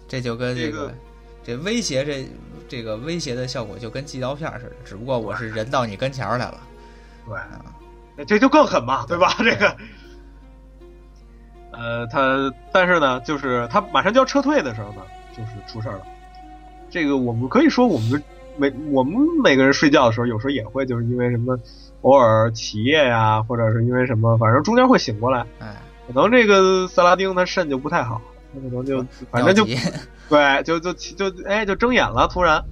[0.07, 0.93] 这就跟这个
[1.43, 2.29] 这威胁这
[2.67, 6.59] 这个威胁的效果就跟寄刀片儿似的，只不过我是人到你跟前儿来了，
[8.17, 9.17] 对，这就更狠嘛，对。
[9.17, 9.35] 吧？
[9.39, 9.75] 这个，
[11.71, 15.01] 呃，他但是呢，就是他马上就要撤退的时候呢，
[15.35, 16.05] 就是出事儿了。
[16.95, 18.23] 这个我们可以说，我们
[18.55, 21.59] 每我们每个人睡觉的时候，有时候也会就是因为什么
[22.03, 25.45] 偶尔起夜呀，或者是因为什么，反正中间会醒过来。
[25.59, 25.75] 哎，
[26.07, 28.21] 可能这个萨拉丁他肾就不太好，
[28.53, 29.65] 他可能就反正就
[30.29, 32.63] 对，就就就哎就睁眼了，突然，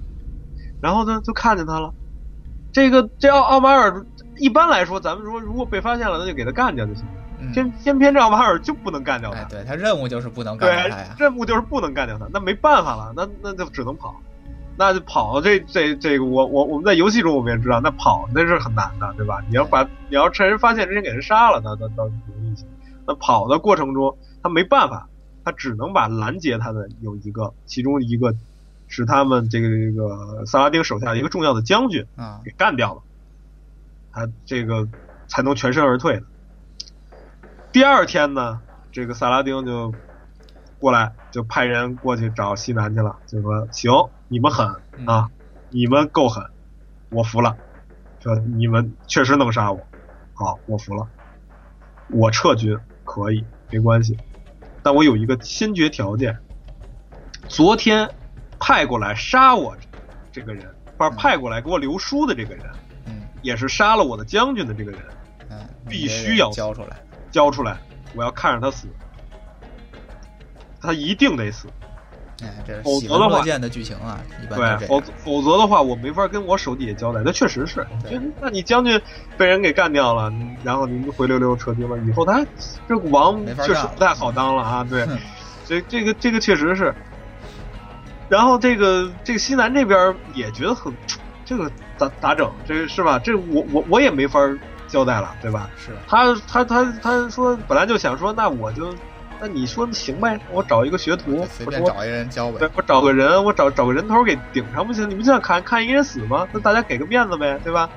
[0.80, 1.92] 然后呢就看见他了。
[2.72, 4.06] 这个这奥奥马尔
[4.38, 7.04] 一般来说，咱们说如果被发现了，那就给他干掉就行。
[7.04, 14.14] 嗯偏偏偏这奥马尔就不能干掉他，哎，对他任务就是不能干对掉他呀，任务就是不能干掉他，那没办法了，那那就只能跑。
[14.76, 19.40] 那就跑，这这这个我我我们在游戏中我们也知道，那跑那是很难的，对吧？
[19.48, 22.64] 你要把你要趁人发现之前给人杀了，那那那容易些。
[23.06, 25.08] 那跑的过程中，他没办法，
[25.44, 28.34] 他只能把拦截他的有一个，其中一个
[28.88, 33.02] 是他们这个这个萨拉丁手下的一个重要的将军啊给干掉了，
[34.10, 34.88] 他这个
[35.28, 36.24] 才能全身而退的。
[37.74, 38.60] 第二天呢，
[38.92, 39.92] 这个萨拉丁就
[40.78, 43.90] 过来，就派人过去找西南去了，就说：“行，
[44.28, 44.64] 你们狠
[45.06, 45.28] 啊，
[45.70, 46.48] 你们够狠，
[47.10, 47.56] 我服了。
[48.20, 49.80] 说你们确实能杀我，
[50.34, 51.04] 好，我服了。
[52.10, 54.16] 我撤军可以，没关系，
[54.80, 56.38] 但我有一个先决条件。
[57.48, 58.08] 昨天
[58.60, 59.76] 派过来杀我
[60.30, 62.64] 这个人，不是派过来给我留书的这个人，
[63.06, 63.22] 嗯。
[63.42, 65.00] 也是杀了我的将军的这个人，
[65.50, 66.96] 嗯，必须要交出来，
[67.34, 67.76] 交出来，
[68.14, 68.86] 我要看着他死，
[70.80, 71.66] 他一定得死。
[72.40, 75.00] 哎，这否是喜闻则的话乐见的剧情啊，一般对，否。
[75.16, 77.22] 否则的话，我没法跟我手底下交代。
[77.24, 79.00] 那确实是，就那你将军
[79.36, 80.32] 被人给干掉了，
[80.62, 82.46] 然后您灰溜溜撤军了，以后他
[82.88, 84.86] 这个王确实不太好当了啊。
[84.88, 85.18] 对哼，
[85.66, 86.94] 这这个这个确实是。
[88.28, 90.94] 然后这个这个西南这边也觉得很，
[91.44, 92.48] 这个咋咋整？
[92.64, 93.18] 这个是吧？
[93.18, 94.38] 这我我我也没法
[94.94, 95.68] 交代了，对吧？
[95.76, 98.94] 是，他他他他说本来就想说，那我就，
[99.40, 102.58] 那你说行呗，我找一个学徒，随便找一人教呗。
[102.60, 105.10] 对我找个人，我找找个人头给顶上不行？
[105.10, 106.46] 你们就想看看一个人死吗？
[106.52, 107.90] 那大家给个面子呗，对吧？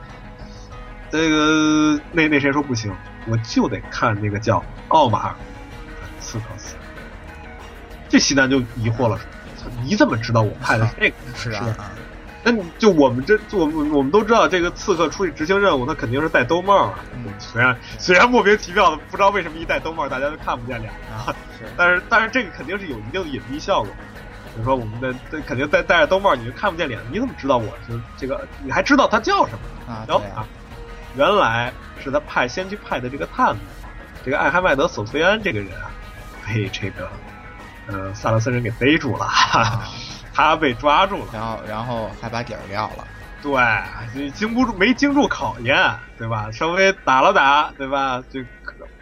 [1.11, 2.91] 这个那那谁说不行，
[3.27, 5.35] 我就得看那个叫奥马尔
[6.19, 6.75] 刺客死。
[8.09, 9.19] 这西南就疑惑了，
[9.61, 11.15] 说你怎么知道我派的是这个？
[11.35, 11.91] 是是啊
[12.47, 16.99] 啊，那你就我们这就我们我们都知道，这个刺客出去执行任务，他肯定是戴兜帽啊。
[17.13, 23.89] 嗯虽然虽然莫名其妙的，不知道为什么一戴兜帽大家都看不见脸，啊是，但是但是这个肯定是有一定的隐蔽效果。
[24.53, 28.47] 比如说我们的这肯定戴戴着兜帽，你就看不见脸，你怎么知道我是这个？
[28.63, 29.93] 你还知道他叫什么？
[29.93, 30.47] 啊对然后啊，
[31.15, 31.71] 原来
[32.03, 33.59] 是他派先去派的这个探子，
[34.25, 35.91] 这个艾哈迈德·索菲安这个人啊，
[36.45, 37.09] 被这个
[37.87, 39.87] 呃萨勒森人给逮住了，啊，
[40.37, 41.31] 他被抓住了。
[41.33, 43.07] 然后然后还把底儿撂了，
[43.41, 43.59] 对，
[44.13, 45.75] 这经不住没经住考验，
[46.15, 46.51] 对吧？
[46.51, 48.23] 稍微打了打，对吧？
[48.29, 48.39] 就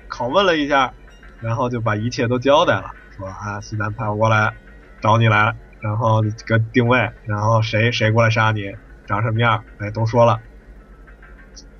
[0.09, 0.93] 拷问了一下，
[1.41, 4.53] 然后就把一切都交代了，说啊，西南派我过来
[5.01, 8.73] 找你来了，然后这个定位，然后谁谁过来杀你，
[9.05, 10.39] 长什么样，哎，都说了，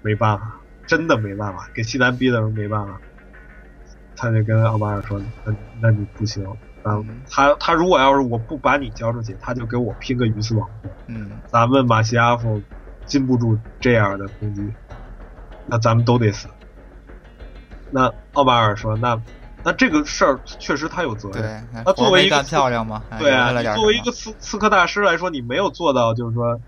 [0.02, 3.00] 没办法，真的没办法，给西南逼的时候没办法，
[4.18, 6.46] 他就跟奥巴尔说，那那你不行。
[7.30, 10.92] 他他如果要是我不把你交出去，他就给我拼个鱼死网破。
[11.08, 12.62] 嗯咱们马西亚夫
[13.06, 14.62] 禁不住这样的攻击。
[15.68, 16.48] 那咱们都得死。
[17.90, 19.20] 那奥马尔说，那
[19.64, 21.42] 那这个事儿确实他有责任。
[21.42, 23.02] 对，那作为一个漂亮吗？
[23.18, 26.60] 对啊，你作为一个刺刺客大师来说，你没有做到，就是说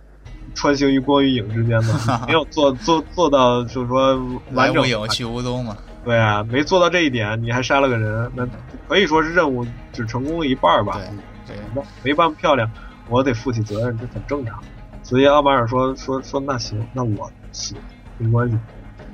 [0.56, 4.16] 穿行于光与影之间嘛，没有做做做到，就是说
[4.54, 5.78] 完整无影去无踪嘛。
[6.08, 8.48] 对啊，没做到这一点，你还杀了个人，那
[8.88, 10.98] 可以说是任务只成功了一半吧。
[11.46, 12.72] 对，对，没办法漂亮，
[13.10, 14.64] 我得负起责任，这很正常。
[15.04, 17.76] 所以奥马尔说说说，那行，那我死
[18.18, 18.58] 没关系，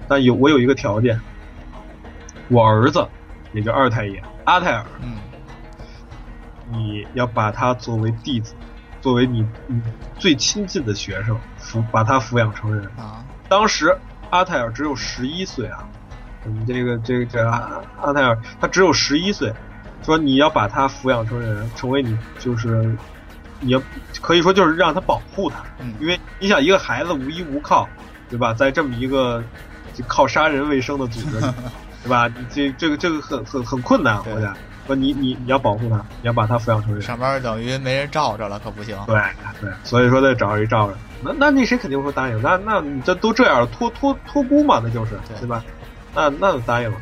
[0.08, 1.20] 但有我有一个条件，
[2.48, 3.04] 我儿子
[3.54, 5.16] 也就二太爷阿泰尔，嗯，
[6.70, 8.54] 你要把他作为弟子，
[9.02, 9.82] 作为你你
[10.20, 13.26] 最亲近的学生，抚把他抚养成人啊。
[13.50, 13.98] 当时
[14.30, 15.90] 阿泰尔只有十一岁啊。
[16.46, 19.54] 你这个这个这阿阿泰尔，他只有十一岁，
[20.04, 22.96] 说你要把他抚养成人，成为你就是，
[23.60, 23.82] 你要
[24.22, 25.64] 可以说就是让他保护他，
[26.00, 27.88] 因为你想一个孩子无依无靠，
[28.30, 28.54] 对吧？
[28.54, 29.44] 在这么一个
[29.94, 31.40] 就靠杀人为生的组织，
[32.04, 32.30] 对吧？
[32.50, 37.02] 这这个这个很很很困难，我想说你你你要保护他，你要把他抚养成人。
[37.02, 38.98] 上班等于没人罩着了，可不行。
[39.08, 39.16] 对
[39.62, 40.98] 对，所以说得找人罩着。
[41.24, 42.42] 那那那谁肯定会答应？
[42.42, 45.64] 那那你这都这样了，托托托孤嘛，那就是对吧？
[46.16, 46.98] 那那就答应了，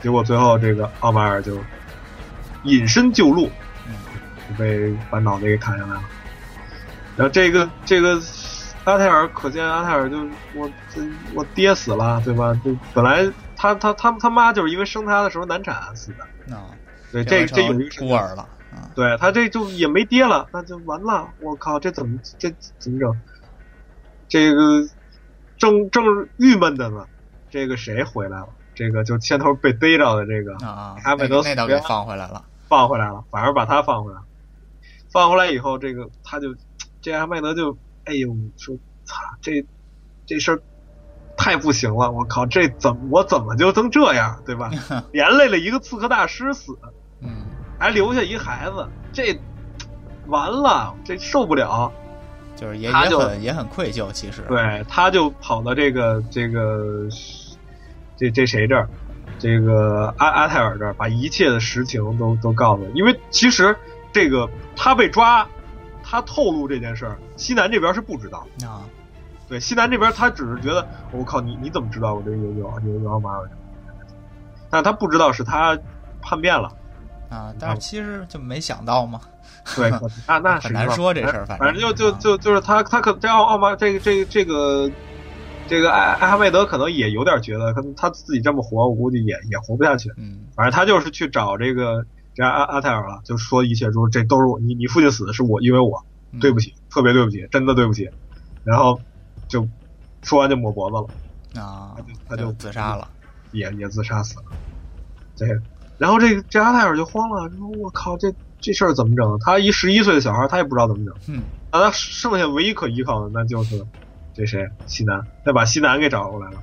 [0.00, 1.58] 结果最后这个奥马尔就
[2.64, 3.50] 隐身救路，
[4.48, 6.02] 就被把脑袋给砍下来了。
[7.16, 8.20] 然后这个这个
[8.84, 10.18] 阿泰尔，可见阿泰尔就
[10.54, 11.00] 我这
[11.34, 12.52] 我爹死了，对吧？
[12.64, 16.54] 就本来他他他他妈就是因为生他的时候难产死的。
[16.54, 16.66] 啊，
[17.10, 18.48] 对，这这有一个孤儿了。
[18.94, 21.28] 对他这就也没爹了，那就完了。
[21.40, 23.16] 我靠，这怎么这怎么整？
[24.28, 24.84] 这个
[25.56, 27.06] 正正郁闷的呢。
[27.54, 28.48] 这个谁回来了？
[28.74, 34.18] 这个就牵头被逮着的这个哈梅德斯给放回来了，放回来了，反而把他放回来。
[35.12, 36.52] 放回来以后，这个他就
[37.00, 38.74] 这阿麦德就哎呦说，
[39.04, 39.64] 操，这
[40.26, 40.60] 这事儿
[41.36, 42.10] 太不行了！
[42.10, 44.68] 我靠，这怎我怎么就能这样，对吧？
[45.12, 46.76] 连累了一个刺客大师死，
[47.20, 47.30] 嗯，
[47.78, 49.38] 还留下一孩子，这
[50.26, 51.92] 完了，这受不了。
[52.56, 57.08] 就是也也很也很愧疚，其实对，他就跑到这个这个。
[58.16, 58.88] 这这谁这儿？
[59.36, 63.76] 这个阿阿泰尔这儿把一切的实情都都告诉，因为其实
[64.12, 65.46] 这个他被抓，
[66.04, 68.86] 他透露这件事儿，西南这边是不知道啊。
[69.48, 73.50] 对，西南这边他只是觉得，我靠，你你怎么知道我这有有有有奥马尔？
[74.70, 75.76] 但他不知道是他
[76.22, 76.72] 叛变了
[77.28, 77.52] 啊。
[77.58, 79.20] 但是其实就没想到嘛。
[79.74, 79.90] 对，
[80.28, 84.88] 那 那很难说这事儿，反正就就就就是他他可这奥奥马这个这个这个。
[85.66, 90.10] 这个艾艾哈迈德可能也有点觉得，可能他自己这么活，我估计也也活不下去。
[90.16, 92.04] 嗯，反正他就是去找这个
[92.34, 96.04] 这阿阿泰尔了，就说一切说这都是我，你你父亲死的是我，因为我
[96.40, 98.10] 对不起，特别对不起，真的对不起。
[98.62, 99.00] 然后
[99.48, 99.66] 就
[100.22, 103.08] 说完就抹脖子了啊，他就他就自杀了，
[103.52, 104.44] 也也自杀死了。
[105.36, 105.48] 对
[105.96, 109.38] 然后这这阿泰尔就慌了，说我靠，这这事儿怎么整？
[109.40, 111.14] 他一十一岁的小孩，他也不知道怎么整。
[111.28, 111.42] 嗯，
[111.72, 113.82] 那他剩下唯一可依靠的，那就是。
[114.34, 114.68] 这谁？
[114.86, 116.58] 西南，他把西南给找过来了，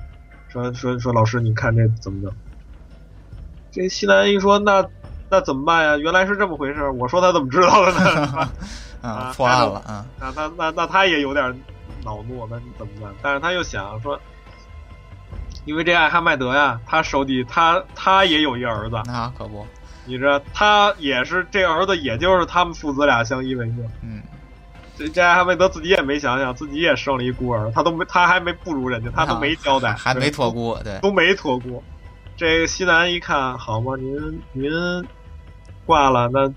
[0.48, 2.30] 说说说老师，你看这怎么整？
[3.70, 4.86] 这西南一说，那
[5.30, 5.96] 那怎么办呀？
[5.96, 8.48] 原来是这么回事，我说他怎么知道的呢？
[9.00, 10.06] 啊，破案了啊！
[10.20, 11.44] 那那那那他也有点
[12.04, 13.10] 恼怒，那你怎么办？
[13.22, 14.20] 但是他又想说，
[15.64, 19.66] 因为这艾哈迈德呀，他手底他他也有一儿子，那可不，
[20.04, 24.22] 你知道，他也是这儿子，也就是他们父子俩相依为命，嗯。
[25.02, 31.82] 这这艾哈迈德自己也没想想，自己也生了一孤儿，他都没，他还没不如人家，他都没交代，还 没托孤，对，都没托孤。
[32.36, 34.70] 这西南一看，好嘛，您您
[35.84, 36.52] 挂了，那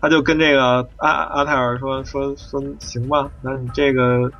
[0.00, 4.30] 他就跟这个阿阿泰尔说说说，行吧，那你这个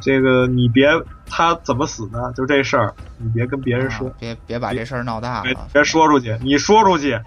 [0.00, 0.88] 这个你别
[1.28, 7.20] 他怎么死的，就这事儿，你别跟别人说，别别把这事儿闹大了，别说出去，你说出去，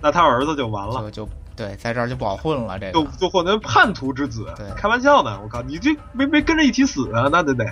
[0.00, 1.28] 那他儿子就完了，就就。
[1.56, 4.52] 对，在这儿就不好混了，这个就就混成叛徒之子。
[4.56, 7.28] 对，开玩笑呢，我靠，你这没没跟着一起死啊？
[7.32, 7.64] 那得得，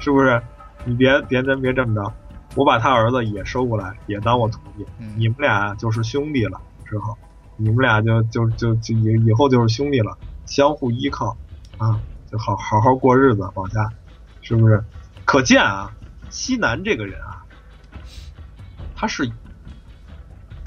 [0.00, 0.42] 是不是？
[0.84, 2.12] 你别别咱别这么着，
[2.56, 4.84] 我把他儿子也收过来，也当我徒弟，
[5.16, 6.60] 你们俩就是兄弟了。
[6.84, 7.16] 之后，
[7.56, 11.36] 你们俩就就就就以以后就是兄弟了，相互依靠
[11.76, 13.88] 啊，就好好好过日子，往下，
[14.40, 14.82] 是不是？
[15.24, 15.92] 可见啊，
[16.30, 17.44] 西南这个人啊，
[18.96, 19.30] 他是。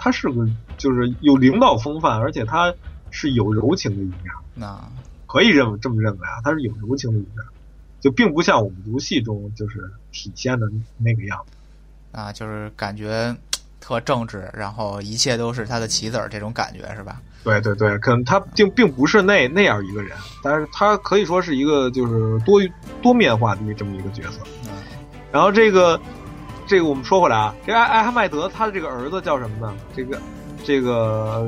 [0.03, 0.47] 他是个，
[0.81, 2.73] 就是有领导风范，而且他
[3.11, 4.33] 是有柔情的一面。
[4.55, 4.79] 那
[5.27, 7.45] 可以认为这么认为啊，他是有柔情的一面，
[7.99, 10.67] 就并不像我们游戏中就是体现的
[10.97, 12.17] 那个样子。
[12.17, 13.35] 啊，就是感觉
[13.79, 17.21] 特正直，然后一切都是他的棋子儿，这种感觉是吧？
[17.43, 22.59] 对对对，可能他并并不是那那样一个人，但是他可以说是一个就是多
[23.01, 24.39] 多面化的这么一个角色。
[24.65, 24.69] 嗯，
[25.31, 25.99] 然后这个
[26.67, 29.73] 这个我们说回来啊，这艾艾哈迈德他的这个儿子叫什么呢？
[29.95, 30.19] 这个
[30.63, 31.47] 这个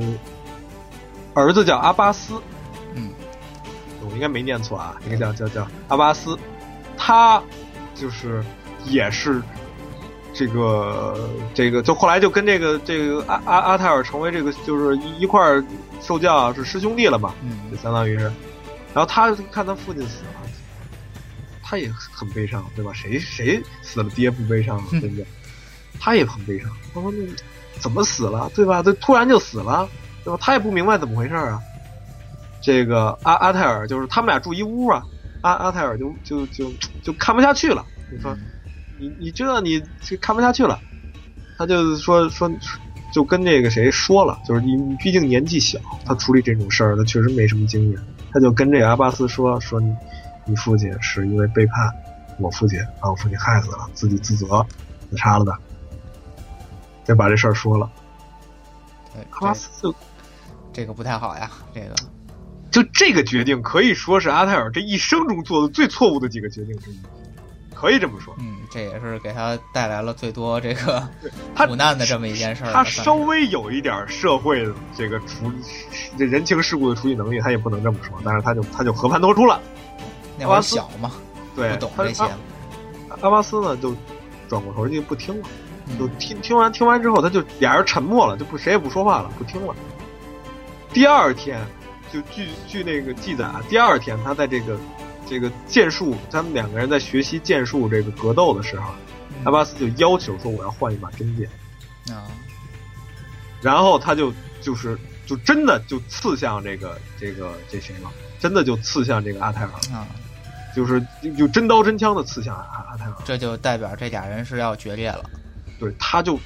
[1.34, 2.41] 儿子叫阿巴斯，
[2.95, 3.09] 嗯，
[4.01, 6.38] 我应该没念错啊，应该叫叫叫阿巴斯，
[6.97, 7.41] 他
[7.95, 8.43] 就是
[8.86, 9.41] 也是
[10.34, 15.64] 这个这个，就后来就跟这个这个阿阿阿泰尔成为这个就是一一块儿
[16.01, 17.59] 受教是师兄弟了嘛，嗯。
[17.72, 18.26] 就相当于是，
[18.93, 20.41] 然后他看他父亲死了，
[21.61, 22.91] 他也很悲伤，对吧？
[22.93, 25.26] 谁谁死了爹不悲伤啊，对不对？
[25.99, 27.24] 他也很悲伤，他说那
[27.80, 28.82] 怎么死了，对吧？
[28.82, 29.88] 他突然就死了，
[30.24, 30.38] 对吧？
[30.41, 31.61] 他也不明白怎么回事啊。
[32.61, 35.03] 这个阿阿泰尔就是他们俩住一屋啊，
[35.41, 36.71] 阿阿泰尔就就就
[37.03, 38.34] 就看不下去了，你说
[38.97, 40.80] 你你这你这看不下去了，
[41.57, 42.49] 他就说说
[43.13, 47.99] 就跟这个谁说了，就是你你毕竟年纪小，他处理这种事儿他确实没什么经验，
[48.32, 49.93] 他就跟这个阿巴斯说说你
[50.45, 51.93] 你父亲是因为背叛
[52.39, 54.65] 我父亲，把我父亲害死了，自己自责
[55.11, 55.53] 自杀了的，
[57.06, 57.89] 就把这事儿说了。
[59.14, 59.95] 对，阿巴这斯就
[60.72, 61.95] 这个不太好呀，这个
[62.72, 66.99] 就这个决定可以说是阿泰尔这一生中做的最错误的几个决定之一，
[67.76, 68.34] 可以这么说。
[68.39, 71.08] 嗯，这也是给他带来了最多这个
[71.54, 72.74] 他苦难的这么一件事儿。
[72.74, 75.58] 他稍微有一点社会的这个处理
[76.18, 79.62] 这人情世故的处理能力，他也不能这么说，但是他就他就和盘托出了。
[80.39, 81.12] 那会儿小嘛，
[81.56, 82.24] 对，不懂他这些。
[82.24, 82.32] 阿
[83.22, 83.95] 阿巴斯呢就
[84.49, 85.47] 转过头就不听了，
[85.99, 89.75] 就嗯听听完听完之后，他就俩人沉默了，就不谁也不说话了，不听了。
[90.91, 91.59] 第二天，
[92.11, 94.77] 就据据那个记载啊，第二天他在这个
[95.27, 98.91] 这个剑术，他们两个人在学习剑术这个格斗的时候，
[99.43, 101.49] 阿巴斯就要求说我要换一把真剑，
[102.15, 102.27] 啊，
[103.61, 104.31] 然后他就
[104.61, 110.07] 就是就真的就刺向这个这个这谁了，真的就刺向这个阿泰尔，啊，
[110.75, 113.15] 就是就就真刀真枪的刺向阿阿泰尔。
[113.25, 115.23] 这就代表这俩人是要决裂了。
[115.84, 116.39] 对，他就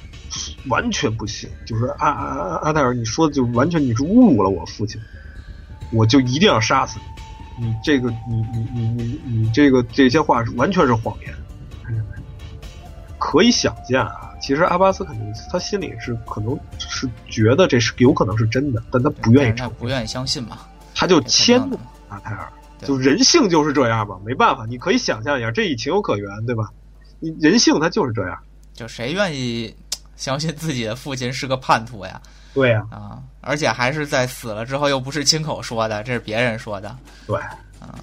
[0.66, 5.00] 完全不信，就是阿阿阿阿泰尔，你说的就完全你是侮辱了我父亲，
[5.92, 6.98] 我就一定要杀死
[7.56, 11.32] 你，你这个你你你你你这个这些话是完全是谎言，
[13.16, 20.58] 可以想见啊，其实阿巴斯肯定他心里是可能是觉得这是有可能是真的，但他不愿意他不愿意相信嘛。
[20.96, 21.78] 他就迁怒
[22.08, 26.70] 阿泰尔，就人性就是这样嘛，没办法，你可以想象一下，这也情有可原，对吧？
[27.20, 28.38] 你人性它就是这样，
[28.78, 29.74] 就谁愿意
[30.14, 32.20] 相信自己的父亲是个叛徒呀？
[32.54, 36.96] 对呀、啊，而且还是在死了之后，又不是亲口说的，这是别人说的。
[37.26, 37.40] 对，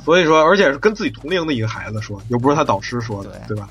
[0.03, 3.69] 所以说，而且是跟自己同龄的一个孩子说，又不是他导师说的，对对吧？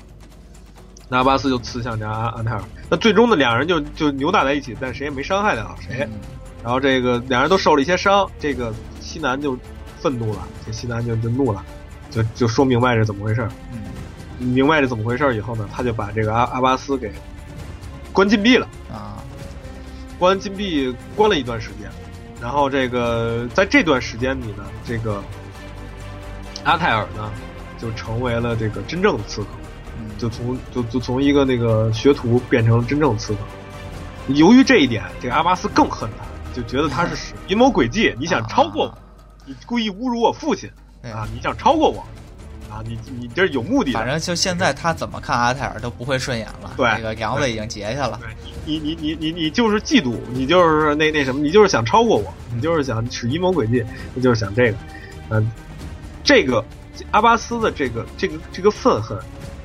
[1.07, 5.99] 那阿巴斯就刺向这阿安泰尔，那最终呢，两人就就扭打在一起，但谁也没伤害到谁。
[6.11, 6.19] 嗯
[6.63, 9.55] 然后这个两人都受了一些伤，这个西南就
[9.99, 11.63] 愤怒了，这西南就就怒了，
[12.09, 13.51] 就就说明白是怎么回事儿。
[13.71, 13.77] 嗯
[14.39, 17.11] 明白是怎么回事以后呢，他就把这个阿阿巴斯给
[18.11, 18.67] 关禁闭了。
[18.91, 19.17] 啊，
[20.17, 21.89] 关禁闭关了一段时间，
[22.41, 25.21] 然后这个在这段时间里呢，这个
[26.63, 27.31] 阿泰尔呢
[27.77, 29.47] 就成为了这个真正的刺客，
[29.99, 33.39] 嗯就从就就从一个那个学徒变成了真正的刺客。
[34.29, 36.25] 由于这一点，这个阿巴斯更恨他，
[36.55, 38.97] 就觉得他是使 阴谋诡计，你想超过我，
[39.45, 40.69] 你故意侮辱我父亲
[41.03, 42.03] 啊，你想超过我
[42.75, 43.99] 啊，你你这是有目的的。
[43.99, 46.73] 反正就现在他怎么看阿泰尔都不会顺眼了。
[46.75, 48.19] 对这个梁子已经结下了。
[48.21, 48.29] 对
[48.65, 53.81] 你你你你你就是嫉妒，你就是那那什么，你就是想超过我，你就是想使阴谋诡计，
[54.13, 54.77] 你就是想这个，
[55.29, 55.51] 嗯、
[56.21, 56.65] 这个
[57.11, 59.17] 阿巴斯的这个这个这个愤恨，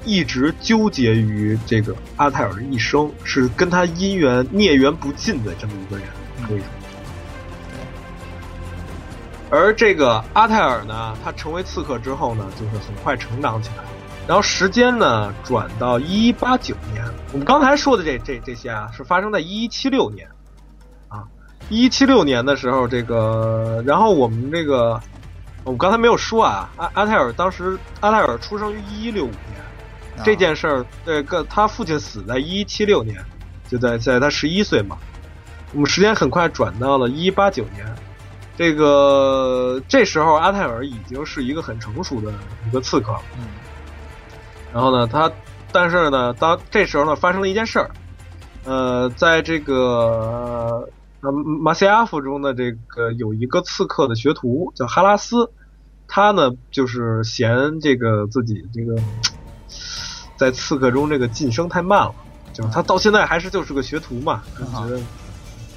[0.04, 6.06] 一直纠结于这个阿泰尔的一生，是跟他姻缘孽缘不尽的这么一个人，
[6.46, 6.79] 可以说。
[9.50, 13.84] 而这个阿泰尔呢，他成为刺客之后呢，就是很快成长起来。
[14.28, 20.28] 然后时间呢转到一八九年，我们刚才说的这这这些啊，是发生在一一七六年，
[21.08, 21.24] 啊，
[21.68, 25.00] 一一七六年的时候，这个，然后我们这个，
[25.64, 33.20] 我们刚才没有说啊，阿阿泰尔当时阿泰尔出生于一一六五年，这件事儿，这个他父亲死在一七六年，
[33.68, 34.96] 就在在他十一岁嘛。
[35.72, 37.84] 我们时间很快转到了一八九年，
[38.60, 42.30] 这个这时候阿泰尔已经是一个很成熟的
[42.68, 43.22] 一个刺客了。
[43.38, 43.46] 嗯。
[44.70, 45.32] 然后呢，他
[45.72, 47.90] 但是呢，当这时候呢发生了一件事儿，
[48.66, 50.86] 呃，在这个
[51.22, 55.50] 呃马西亚夫中的这个有一个刺客的学徒叫哈拉斯，
[56.06, 58.94] 他呢就是嫌这个自己这个
[60.36, 62.14] 在刺客中这个晋升太慢了，
[62.52, 65.00] 就是他到现在还是就是个学徒嘛，他觉得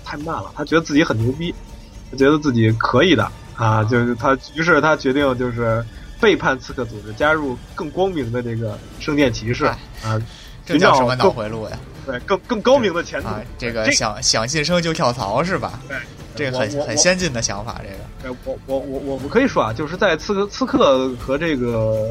[0.03, 1.72] 太慢了，他觉得自己很牛逼，他
[2.15, 5.83] 觉得自己可以的啊，就是他，于是他决定就是
[6.19, 10.21] 背叛刺客组织，加入更光明的这个圣殿骑士哎啊，
[10.65, 11.79] 这叫什么脑回路呀？
[12.05, 13.41] 对，更更高明的前途啊！
[13.57, 15.79] 这个这想想晋升就跳槽是吧？
[15.87, 15.97] 对，
[16.35, 18.03] 这个很很先进的想法，这个。
[18.23, 22.05] 呃，我我我我我可以说啊，就是在刺客刺客和这个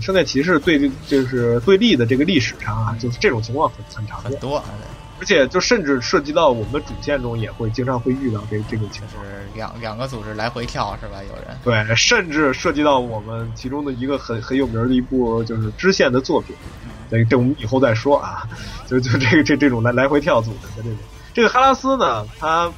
[0.00, 4.62] 圣殿骑士对就是对立的这个历史上啊，就是这种情况很很常见，很多，
[5.18, 9.24] 而且就甚至涉及到我们的主线中也会经常会遇到这这种情况。
[9.24, 11.22] 就是两两个组织来回跳是吧？
[11.22, 16.54] 有人对，甚至涉及到我们其中的一个很很有名的一部就是支线的作品，
[17.10, 18.46] 这这我们以后再说啊。
[18.86, 20.98] 就就这个这这种来来回跳组织的这种，
[21.34, 22.70] 这个哈拉斯呢，他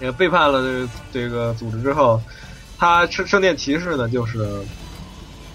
[0.00, 2.20] 也背叛了这个组织之后，
[2.76, 4.62] 他圣圣殿骑士呢，就是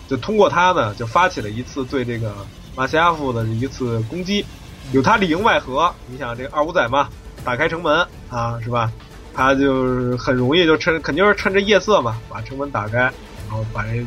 [0.07, 2.33] 就通过他呢，就发起了一次对这个
[2.75, 4.43] 马西亚夫的一次攻击，
[4.91, 5.93] 有他里应外合。
[6.07, 7.09] 你想这个二五仔嘛，
[7.43, 8.91] 打开城门啊，是吧？
[9.33, 14.05] 他就是很容易就趁肯定是趁着夜色嘛，把城门打开，然后把人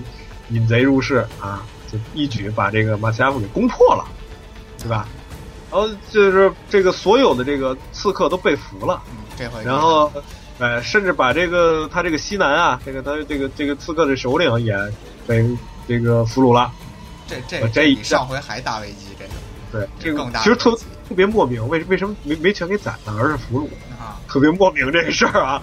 [0.51, 4.05] 引贼入室啊，就一举把这个马西亚夫给攻破了，
[4.79, 5.09] 对吧？
[5.71, 10.13] 然后就是这个所有的这个刺客都被俘了，嗯，这回然后，
[10.59, 14.77] 呃，甚至把这个他这个西南啊，这个他这个这个刺客的首领也
[15.27, 15.43] 被
[15.89, 16.71] 这个俘虏了。
[17.27, 19.31] 这这我这比上回还大危机，这个
[19.75, 20.71] 对，这个其实特
[21.09, 23.65] 特别莫名，为为什么没没全给宰了，而是俘虏？
[23.99, 25.61] 啊，特别莫名这个事儿啊，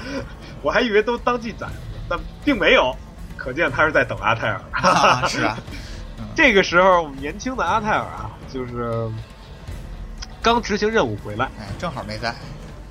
[0.62, 1.74] 我还以为都当即宰了，
[2.10, 2.94] 但并没有，
[3.38, 4.62] 可见他是在等阿泰尔。
[4.74, 5.58] 啊是啊，
[6.36, 9.10] 这个时候，我们年轻的阿泰尔啊，就是
[10.42, 12.36] 刚执行任务回来，哎，正好没在，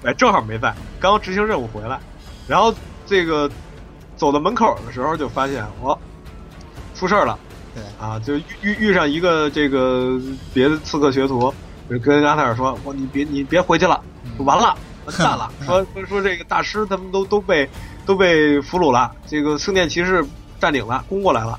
[0.04, 2.00] 哎，正好没在，刚执行任务回来，
[2.48, 3.50] 然后这个
[4.16, 5.98] 走到门口的时候就发现，哦，
[6.94, 7.38] 出事儿了
[7.74, 8.18] 对，啊！
[8.18, 10.20] 就遇遇遇上一个这个
[10.52, 11.52] 别的刺客学徒，
[11.88, 15.50] 就跟阿泰尔说：“我你别你别回去了，嗯完了，完蛋了。
[15.64, 17.68] 说说说这个大师他们都都被
[18.04, 20.24] 都被俘虏了，这个圣殿骑士
[20.58, 21.58] 占领了，攻过来了。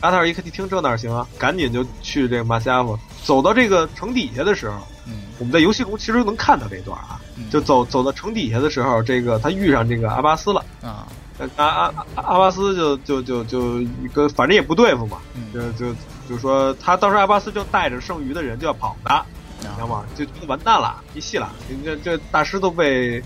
[0.00, 2.98] 阿泰尔一看一听这哪行啊，赶紧就去这个马西亚夫。
[3.24, 4.76] 走到这个城底下的时候，
[5.06, 10.60] 嗯我们在游戏中其实能看到这段啊，嗯就走走到城底下的时候，这个他遇上这个阿巴斯了。
[10.82, 11.12] 啊，呃
[11.56, 15.94] 阿阿阿阿巴斯就就就就一个反正也不对付嘛，嗯就就
[16.28, 19.24] 就说他当时阿巴斯就带着剩余的人就要跑的，
[19.60, 20.04] 你知道啊吗？
[20.14, 21.50] 就就完蛋了，没戏了，
[21.84, 23.22] 这这大师都被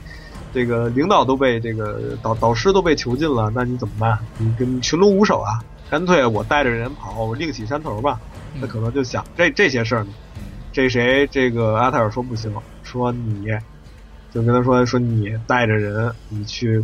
[0.53, 4.19] 这个领导都被这个导导师都被囚禁了，那你怎么办？
[4.39, 8.19] 你跟群龙无首啊，干脆我带着人跑，我另起山头吧。
[8.61, 10.11] 他可能就想这这些事儿呢。
[10.37, 10.43] 嗯
[10.73, 11.27] 这谁？
[11.27, 12.53] 这个阿泰尔说不行，
[12.85, 13.47] 说你
[14.33, 16.81] 就跟他说说你带着人，你去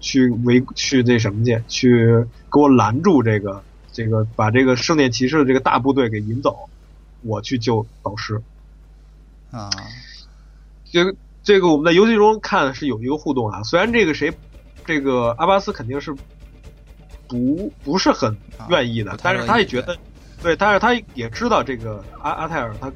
[0.00, 6.68] 去围去那什么去，去给我拦住这个这个把这个圣殿骑士的这个大部队给引走，
[7.22, 8.40] 我去救导师。
[9.50, 9.70] 啊，
[10.84, 14.32] 这个这个我们在游戏中看是有一个互动啊，虽然这个谁
[14.84, 16.14] 这个阿巴斯肯定是
[17.26, 18.36] 不不是很
[18.68, 19.96] 愿意的，但是他也觉得
[20.42, 22.92] 对，但是他也知道这个阿阿泰尔他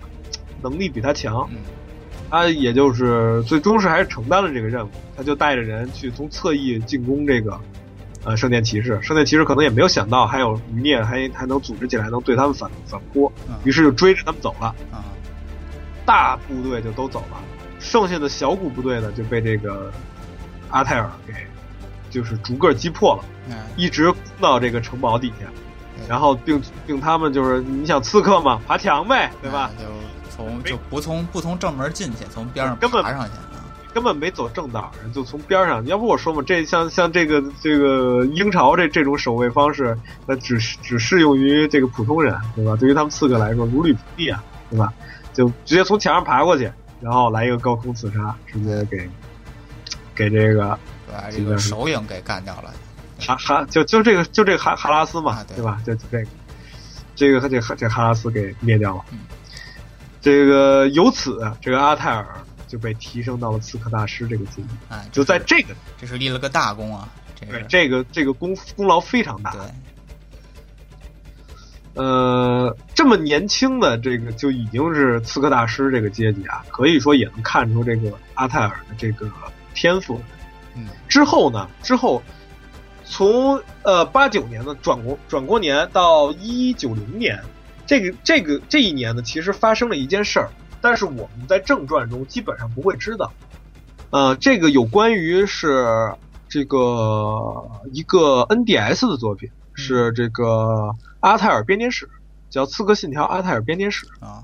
[0.62, 1.58] 能力比他强，嗯
[2.32, 7.60] 他也就是最终是还是承担了这个任务，他就带着人去从侧翼进攻这个
[8.24, 13.54] 呃圣殿骑士，圣殿骑士可能也没有想到还有余孽还还能组织起来能对他们反反扑，嗯。
[13.64, 15.04] 于是就追着他们走了，啊
[16.06, 17.36] 大部队就都走了，
[17.78, 19.92] 剩下的小股部队呢就被这个
[20.70, 21.34] 阿泰尔给
[22.08, 25.46] 就是逐个击破了，嗯一直攻到这个城堡底下，
[26.08, 29.70] 然后并并他们就是你想刺客嘛，爬墙呗，对吧？
[30.32, 33.60] 就从就不从不从正门进去，从边上根本爬上去啊，
[33.92, 35.84] 根本没走正道，就从边上。
[35.86, 39.96] 要不我说嘛，这像像这个这个英朝这这种守卫方式，
[40.26, 42.76] 那只只适用于这个普通人，对吧？
[42.76, 44.92] 对于他们刺客来说，如履平地啊，对吧？
[45.32, 49.08] 就直接从墙上爬过去，然后来一个高空刺杀，直接给
[50.14, 50.78] 给这个
[51.10, 52.72] 把这个首领给干掉了。
[53.20, 55.80] 哈哈，就就这个就这个哈哈拉斯嘛，啊对对吧？
[55.86, 56.26] 就就这个
[57.14, 59.04] 这个这个这哈拉斯给灭掉了。
[59.12, 59.18] 嗯
[60.22, 62.26] 这个由此，这个阿泰尔
[62.68, 64.68] 就被提升到了刺客大师这个级别。
[64.88, 69.50] 哎，就在这个这是立了个大功啊，这对这个这个功功劳非常大。
[69.50, 69.60] 对，
[71.94, 79.28] 呃，这么年轻的这个就已经是刺客大师这个阶级啊，可以说也能看出这个阿泰尔的这个
[79.74, 80.18] 天赋。
[80.74, 82.22] 嗯之后呢，之后
[83.04, 87.38] 从呃八九年的转过转过年到一九零年，
[87.92, 90.48] 这个这个这一年呢，其实发生了一件事儿，
[90.80, 93.30] 但是我们在正传中基本上不会知道。
[94.08, 96.10] 呃，这个有关于是
[96.48, 102.08] 这个一个 NDS 的作品，是这个阿泰尔编年史，
[102.48, 104.06] 叫《刺客信条：阿泰尔编年史》。
[104.26, 104.42] 啊，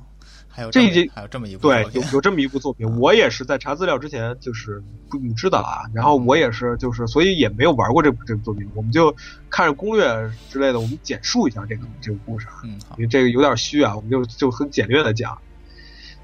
[0.59, 9.15] 还有这一集还有这么一部对有有这么一部作品，我也是在查资料之前就是不不知道啊，然后我也是就是所以也没有玩过这部这部作品，我们就
[9.49, 10.05] 看着攻略
[10.51, 15.39] 之类的，我们简述一下这个这个故事啊，嗯因为这个有点虚啊，我们就就很简略的讲。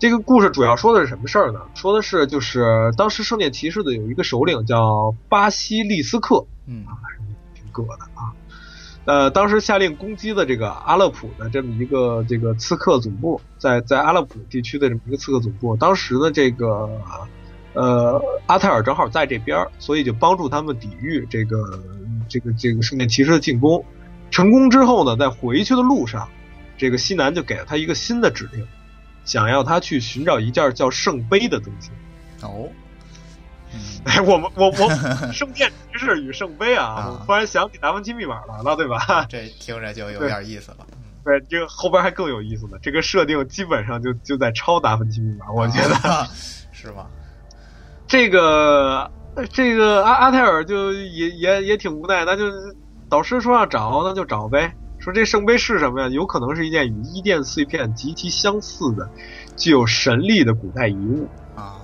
[0.01, 1.61] 这个故事主要说的是什么事儿呢？
[1.77, 6.85] 说的是就是当时圣殿骑士的有一个首领叫巴西利斯克，嗯
[7.55, 8.35] 挺葛的啊。
[9.07, 16.89] 呃，当时下令攻击的这个阿勒普的这么一个这个刺客总部，在在阿勒普地区的这么一个刺客总部，当时的这个
[17.75, 21.83] 呃阿泰尔正好在这边，所以就帮助他们抵御这个
[22.29, 23.85] 这个这个圣殿骑士的进攻。
[24.31, 26.27] 成功之后呢，在回去的路上，
[26.79, 28.67] 这个西南就给了他一个新的指令，
[29.25, 31.91] 想要他去寻找一件叫圣杯的东西。
[32.43, 32.69] 哦，
[34.05, 34.91] 哎，我们我我
[35.33, 39.25] 圣殿骑士与圣杯啊，啊我突然想起达芬奇密码来了，对吧？
[39.29, 40.79] 这听着就有点意思了。
[40.93, 42.77] 嗯对，这个后边还更有意思呢。
[42.83, 46.29] 这个设定基本上就就在抄达芬奇密码，我觉得得
[46.71, 47.07] 是吗？
[48.07, 49.11] 这个
[49.51, 52.45] 这个阿阿泰尔就也也也挺无奈，那就
[53.09, 54.77] 导师说要找，那就找呗。
[54.99, 56.09] 说这圣杯是什么呀？
[56.09, 59.09] 有可能是一件与伊甸碎片极其相似的、
[59.57, 61.27] 具有神力的古代遗物。
[61.57, 61.81] 啊，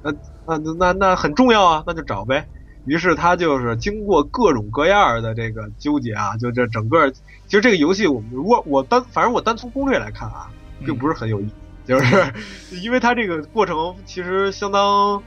[0.00, 0.12] 那
[0.46, 2.46] 那那那很重要啊，那就找呗。
[2.86, 10.50] 于是他就是经过各种各样的这个纠结啊，就这整个，其实这个游戏我们如果我单反正我单从攻略来看啊，
[10.84, 11.54] 并不是很有意思，
[11.86, 12.32] 就是
[12.82, 15.22] 因为它这个过程其实相当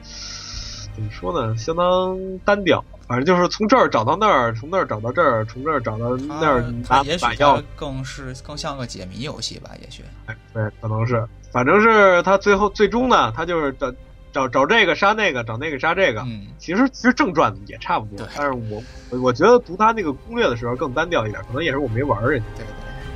[0.94, 2.84] 怎么说呢，相当单调。
[3.08, 6.62] 反正就是从这儿找到那儿，从那儿找到这儿，从这儿找到那儿
[7.04, 10.04] 也许把药更是更像个解谜游戏吧，也许。
[10.26, 13.90] 哎，对，可能是，反正是他最后最终呢，他就是找
[14.32, 16.20] 找找这个杀那个，找那个杀这个。
[16.22, 22.46] 嗯其实其实正传也差不多，但是我我我觉得读他那个攻略的时候更单调一点，可能也是我没玩儿人家。
[22.56, 22.66] 对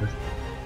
[0.01, 0.09] 对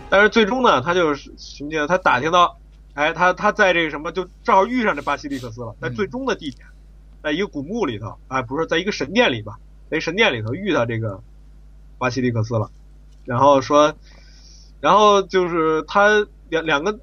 [0.09, 2.59] 但是最终呢，他就是寻见他打听到，
[2.95, 6.67] 哎，他他在这个什么，就正好遇上这巴西利克斯了，在嗯最终的地点，
[7.23, 9.59] 在一个古墓里头，哎，不是在一个神殿里吧，
[9.91, 11.21] 在神殿里头遇到这个
[11.99, 12.71] 巴西利克斯了，
[13.25, 13.95] 然后说，
[14.81, 17.01] 然后就是他两两个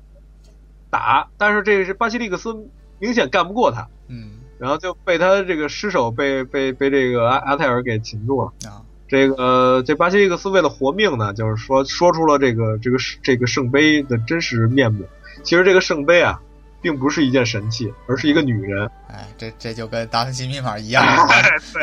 [0.90, 2.56] 打，但是这个是巴西利克斯
[3.00, 8.54] 明显干不过他，嗯然后就被他这个失手被被被这个阿阿泰尔给擒住了。
[8.70, 15.06] 啊这个呃这巴西利克斯为了活命呢，就是说说出了这个这个这个圣杯的真实面目。
[15.44, 16.40] 其实这个圣杯啊，
[16.82, 18.90] 并不是一件神器，而是一个女人。
[19.10, 21.06] 哎，这这就跟达芬奇密码一样。
[21.28, 21.80] 对，是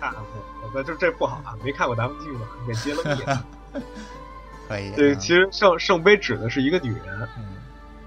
[0.00, 0.14] 啊，
[0.72, 3.82] 对，这这不好啊，没看过《达芬奇密码》，给揭了密。
[4.68, 4.90] 可以。
[4.92, 7.28] 对，嗯其实圣圣杯指的是一个女人。
[7.36, 7.44] 嗯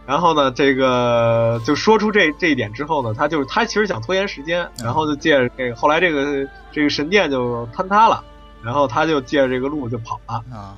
[0.06, 8.23] 然后呢，这个就说出这这一点之后呢，他就是他其实想拖延时间，然后就借着这个后来这个这个神殿就坍塌了，
[8.61, 10.44] 然后他就借着这个路就跑了。
[10.56, 10.76] 啊，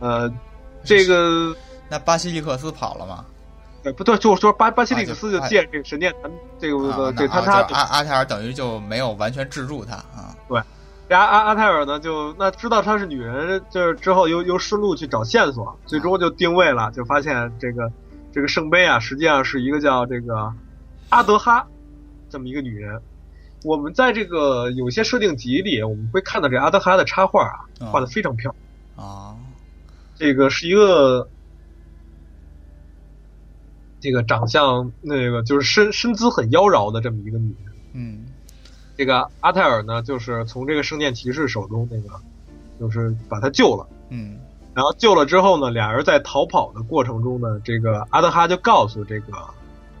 [0.00, 0.32] 呃，
[0.82, 1.54] 这个
[1.88, 3.24] 那巴西利克斯跑了吗？
[3.84, 4.18] 对不对？
[4.18, 6.28] 就是说巴巴西利克啊斯就就借着这个神殿坍
[6.58, 10.34] 这个啊，这那坍塌阿阿泰尔等于就没有完全制住他啊。
[11.08, 17.88] 这阿阿阿泰尔呢，就那知道她是女人，就是之后又又顺路去找线索，最终就定位了，就发现这个
[18.36, 20.52] 这个圣杯啊，实际上是一个叫这个
[21.08, 21.66] 阿德哈
[22.28, 23.00] 这么一个女人。
[23.64, 28.54] 我们在这个有些设定集里，我们会看到这阿德哈的插画啊，嗯画的非常漂
[28.94, 29.08] 亮。
[29.08, 29.34] 啊
[30.16, 31.26] 这个是一个
[34.00, 37.72] 这个长相那个就是身身姿很妖娆的这么一个女人。
[37.94, 38.26] 嗯
[38.98, 42.20] 这个阿泰尔呢，就是从这个圣殿骑士手中那个，
[42.78, 43.88] 就是把她救了。
[44.10, 44.38] 嗯
[44.76, 49.32] 然后救了之后呢，俩人在逃跑的过程中呢，这个阿德哈就告诉这个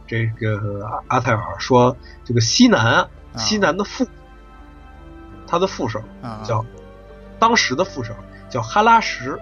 [0.06, 1.96] 这个阿阿泰尔说，
[2.26, 3.08] 这个西南
[3.38, 4.06] 西南的副，
[5.46, 6.62] 他的副手啊叫
[7.38, 8.12] 当时的副手
[8.50, 9.38] 叫哈拉什，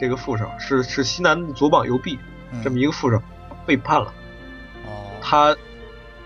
[0.00, 2.18] 这个副手是是西南的左膀右臂，
[2.50, 3.22] 嗯这么一个副手
[3.66, 4.06] 背叛了。
[4.86, 5.54] 哦他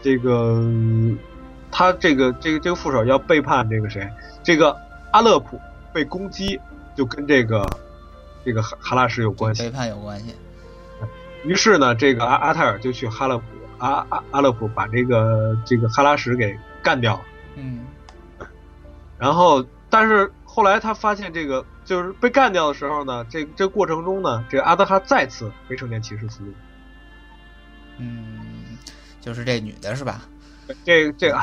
[0.00, 0.62] 这个
[1.72, 4.08] 他这个这个这个副手要背叛这个谁？
[4.40, 4.76] 这个
[5.10, 5.60] 阿勒普
[5.92, 6.60] 被攻击，
[6.94, 7.66] 就跟这个
[8.44, 9.62] 这个哈哈拉什有关系。
[9.62, 10.34] 背叛有关系。
[11.44, 13.44] 于是呢，这个阿阿泰尔就去哈勒普
[13.78, 17.22] 阿阿阿勒普把这个这个哈拉什给干掉了。
[17.56, 17.86] 嗯
[19.18, 26.52] 然后，但是后来他发现这个就是被干掉的时候呢，这这过程中呢，这个阿德哈再次未成年骑士俘虏。
[27.98, 28.78] 嗯，
[29.20, 30.22] 就是这女的是吧？
[30.84, 31.40] 这这个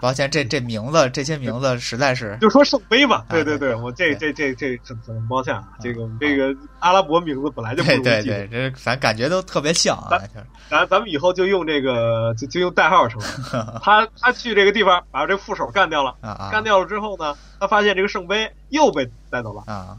[0.00, 13.26] 抱歉，这这名字这些名字实在是就说圣杯吧，啊对对对对，我这这这这很很抱歉啊，这个我们这个阿拉伯名字本来就不对对对，这咱感觉都特别像啊，就是咱咱们以后就用这个就就用代号称呼。
[13.82, 16.14] 他他去这个地方把这副手干掉了，
[16.50, 19.96] 干掉了之后呢，他发现这个圣杯又被带走了，啊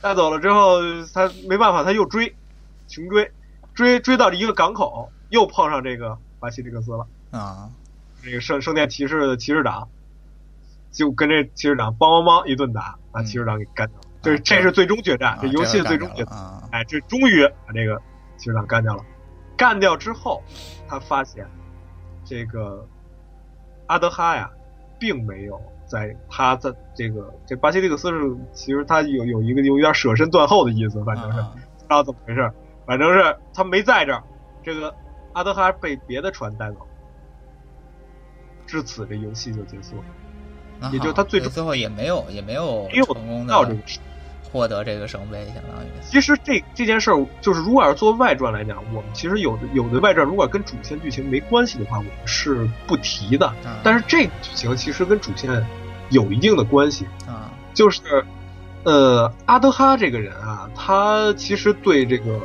[0.00, 0.80] 带走了之后
[1.14, 2.34] 他没办法，他又追，
[2.88, 3.30] 穷追，
[3.72, 7.06] 追追到一个港口，又碰上这个巴西利克斯了。
[7.30, 7.70] 啊
[8.22, 9.88] 这个圣圣殿骑士的骑士长，
[10.92, 14.06] 就跟这骑士长梆梆梆一顿打，把嗯骑士长给干掉了。
[14.22, 16.24] 这是啊这是最终决战，啊这游戏的最终决
[16.70, 18.00] 哎，这终于把这个
[18.36, 19.04] 骑士长干掉了。
[19.56, 20.42] 干掉之后，
[20.88, 21.44] 他发现
[22.24, 22.86] 这个
[23.86, 24.48] 阿德哈呀，
[25.00, 32.52] 并没有在他在这个这巴西利克斯是其实他有有一个有点舍身断后的意思，反正是啊不知道怎么回事，
[32.86, 34.22] 反正是他没在这儿，
[34.62, 34.94] 这个
[35.32, 36.86] 阿德哈被别的船带走，
[38.72, 40.04] 至此这游戏就结束了。
[40.80, 42.88] 那也就是他最终最后也没有也没有
[44.50, 53.46] 获得这个圣杯，相当于其实这这件事儿，就是如果要是做外传来讲，我们其实有的有的外传如果跟主线剧情没关系的话，我们是不提的。
[53.46, 55.62] 啊但是这个剧情其实跟主线
[56.08, 58.00] 有一定的关系，啊就是
[58.84, 62.40] 呃，阿德哈这个人啊，他其实对这个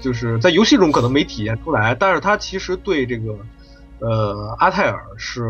[0.00, 3.36] 就是在游戏中可能没体现出来，但是他其实对这个
[4.02, 5.42] 呃阿泰尔是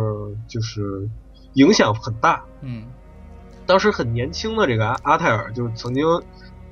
[0.46, 1.08] 就是
[1.54, 2.44] 影响很大。
[2.60, 2.84] 嗯。
[3.64, 6.04] 当时很年轻的这个阿阿泰尔，就曾经，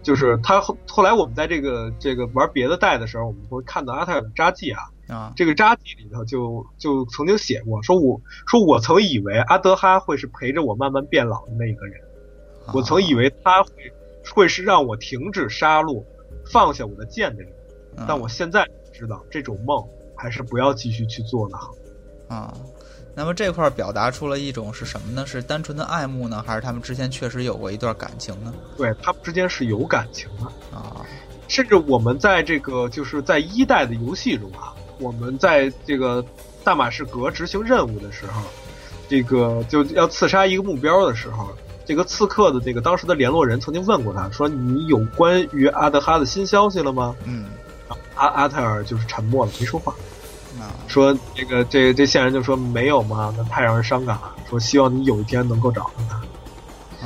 [0.03, 5.33] 就是他后后来我们在这个这个玩别的代的时候，我们会看到阿泰尔的札记啊，啊。
[5.37, 12.01] 这个札记里头就就曾经写过，说我说我曾以为阿德哈会是陪着我慢慢变老的那个人，
[12.67, 12.75] 啊。
[12.75, 13.71] 我曾以为他会
[14.35, 16.05] 会是让我停止杀戮、
[16.53, 17.53] 放下我的剑的人，
[17.97, 18.05] 嗯。
[18.09, 19.87] 但我现在知道这种梦
[20.21, 21.75] 还是不要继续去做的好。
[22.29, 22.55] 啊。
[23.13, 25.27] 那么这块儿表达出了一种是什么呢？
[25.27, 28.55] 是单纯的爱慕呢，还是他们之前确实有过一段感情呢？
[28.77, 30.77] 对他们之间是有感情的。
[30.77, 31.05] 啊
[31.49, 36.25] 甚至我们在这个就是在一代的游戏中啊，我们在这个
[36.63, 38.43] 大马士革执行任务的时候，
[39.09, 41.49] 这个就要刺杀一个目标的时候，
[41.85, 47.47] 这个刺客的这个当时的联络人曾经问过他说：“你有关于阿德哈的新消息了吗嗯？”
[48.15, 49.93] 阿阿泰尔就是沉默了，没说话。
[50.59, 53.33] 啊说这个这这线人就说没有嘛？
[53.37, 54.35] 那太让人伤感了。
[54.49, 56.17] 说希望你有一天能够找到他。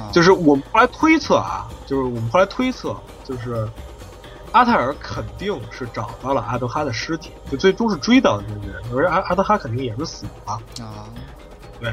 [0.01, 3.69] 啊就是我们后来推测啊，就是我们后来推测，就是
[4.53, 10.53] 阿泰尔肯定是找到了阿德哈的尸体，就最终是追到的那个人，而阿阿德哈肯定也是死了。
[10.81, 11.07] 啊
[11.81, 11.93] 对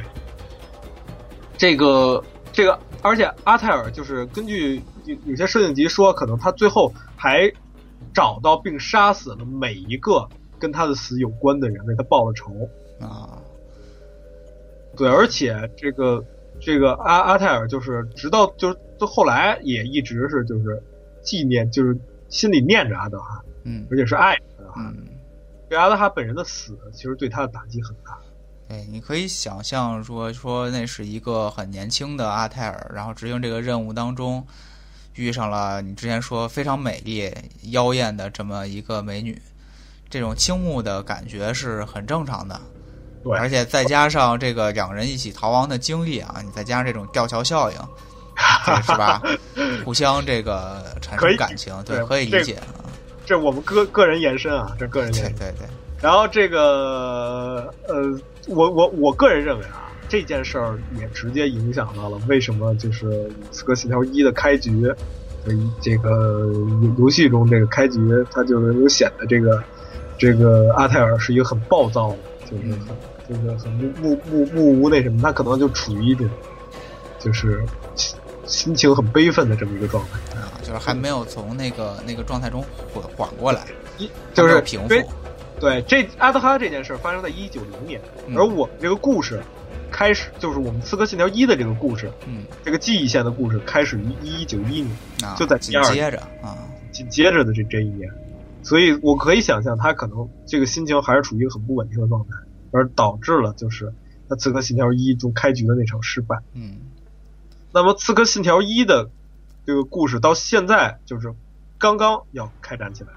[1.57, 2.23] 这个
[2.53, 7.51] 这个，而且阿泰尔就是根据有有些设定集说，可能他最后还
[8.13, 10.27] 找到并杀死了每一个
[10.59, 12.51] 跟他的死有关的人，为他报了仇。
[12.99, 13.37] 啊
[14.95, 16.23] 对，而且这个
[16.59, 20.83] 这个阿阿泰尔就是直到就是到后来也一直是就是
[21.23, 21.97] 纪念，就是
[22.29, 24.93] 心里念着阿德哈，嗯而且是爱着阿德哈。
[24.95, 25.07] 嗯。
[25.69, 28.17] 对阿德哈本人的死，其实对他的打击很大。
[28.67, 34.45] 对，你可以想象说说那是一个很年轻的阿泰尔，然后执行这个任务当中，
[35.15, 37.31] 遇上了你之前说非常美丽
[37.71, 39.39] 妖艳的这么一个美女，
[40.09, 42.59] 这种倾慕的感觉是很正常的。
[43.23, 47.77] 对而且再加上这个两人一起逃亡的经历啊，你再加上这种吊桥效应，
[48.65, 49.21] 这是吧？
[49.85, 52.65] 互相这个产生感情，对，对可以理解啊。
[53.23, 55.35] 这我们个个人延伸啊，这个人延伸。
[55.35, 55.67] 对对对，
[56.01, 59.80] 然后这个呃，我我我个人认为啊，
[60.11, 63.07] 这件事儿也直接影响到了为什么就是
[63.49, 64.93] 《刺客信条一》的开局，
[65.79, 66.51] 这个
[66.97, 67.97] 游戏中这个开局，
[68.29, 69.63] 它就是有显得这个
[70.17, 72.13] 这个阿泰尔是一个很暴躁，
[72.43, 72.87] 就是很
[73.29, 76.29] 就是很木木木木无那什么，他可能就处于一种
[77.17, 77.63] 就是
[77.95, 82.61] 心心情很悲愤的这么一个状态，啊，就是还没有从那个那个状态中
[82.93, 83.65] 缓缓过来，
[83.97, 84.95] 一就是平复。
[85.57, 88.01] 对，这阿德哈这件事发生在一九零年，
[88.35, 89.39] 而我们这个故事
[90.01, 92.43] 开始就是我们《刺客信条一》的这个故事，嗯。
[92.65, 96.57] 这个记忆线的故事开始于一一九一年，啊，就在第二紧接着啊，
[96.91, 98.11] 紧接着的这这一年，
[98.63, 102.29] 所以我可以想象他可能这个心情还是处于一个很不稳定的状态，
[102.71, 103.93] 而导致了就是
[104.27, 106.39] 他《刺客信条一》中开局的那场失败。
[106.53, 106.77] 嗯。
[107.71, 109.07] 那么《刺客信条一》的
[109.67, 111.31] 这个故事到现在就是
[111.77, 113.09] 刚刚要开展起来，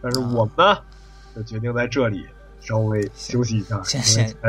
[0.00, 0.78] 但是我们呢
[1.36, 2.24] 就决定在这里
[2.60, 3.82] 稍微休息一下，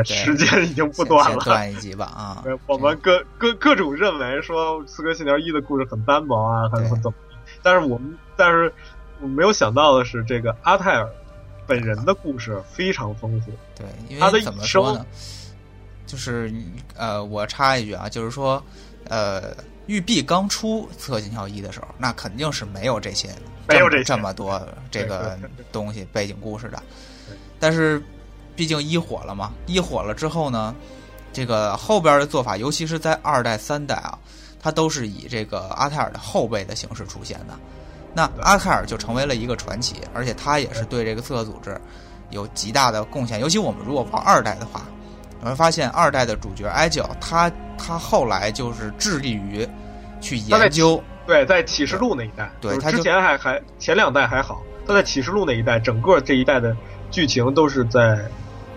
[0.04, 1.38] 时间已经不短了。
[1.44, 7.16] 断一集吧啊，我们各各各种认为说《刺客信条一》的故事很单薄啊，很对很怎么，
[7.62, 8.72] 但是我们但是
[9.20, 11.08] 我没有想到的是，这个阿泰尔
[11.66, 13.50] 本人的故事非常丰富。
[13.74, 15.06] 对，因他的一为怎么说生呢？
[16.06, 16.52] 就是
[16.94, 18.62] 呃，我插一句啊，就是说，
[19.08, 19.56] 呃，
[19.86, 23.30] 育碧刚出《刺客信条一》的时候，那肯定是没有这些，
[23.66, 24.60] 没有这这么多
[24.90, 25.38] 这个
[25.72, 27.11] 东西背景故事的对。
[27.62, 28.02] 但是，
[28.56, 30.74] 毕竟一火了嘛，一火了之后呢，
[31.32, 34.18] 这个后边的做法，尤其是在二代、三代啊，
[34.60, 37.54] 它都是以这个阿泰尔的后辈的形式出现的。
[38.12, 41.80] 那阿泰尔就成为了一个传奇，而且他也是对这个刺客组织
[42.30, 43.38] 有极大的贡献。
[43.38, 44.82] 尤其我们如果玩二代的话，
[45.40, 47.48] 你会发现二代的主角埃吉奥，他
[47.78, 49.64] 他后来就是致力于
[50.20, 56.76] 去研究，对，在启示录那一代，对他之前还还前两代还好，他在启示录那一代，整个这一代的
[57.12, 58.18] 剧情都是在，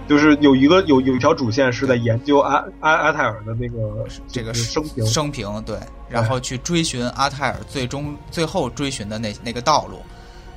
[0.07, 5.05] 就是有一个有有一条主线是在研究阿阿阿泰尔的那个这个生平。
[5.07, 9.99] 生平，对，然后去追寻阿泰尔最终最后追寻的那那个道路，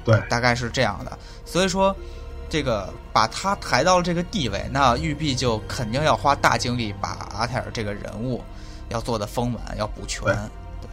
[0.05, 1.19] 对，大概是这样的。
[1.47, 1.97] 所以说，
[2.51, 8.43] 这个把他抬到了这个地位，那玉璧就肯定要花大精力把阿泰尔这个人物
[8.91, 10.23] 要做的丰满，要补全。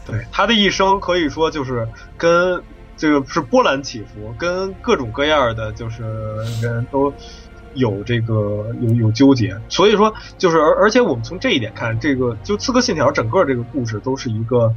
[0.06, 0.24] 对。
[0.32, 1.88] 他的一生可以说就是
[2.18, 2.62] 跟
[2.98, 6.04] 这个是波澜起伏，跟各种各样的就是
[6.62, 7.14] 人都
[7.74, 9.58] 有这个有有纠结。
[9.70, 14.74] 所以说，就是而而且我们从这一点看，这个就《刺客信条》整个这个故事都是一个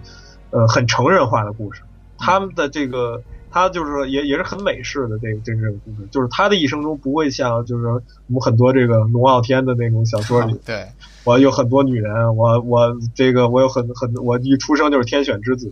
[0.50, 1.82] 呃很成人化的故事。
[2.18, 10.86] 他们的这个他就是也也是很美式的这个这个故事，就是他的一生中不会像就是我们很多这个龙傲天的那种小说里，对。
[11.24, 15.68] 我有很多女人，我我这个我有很很我一出生就是天选之子，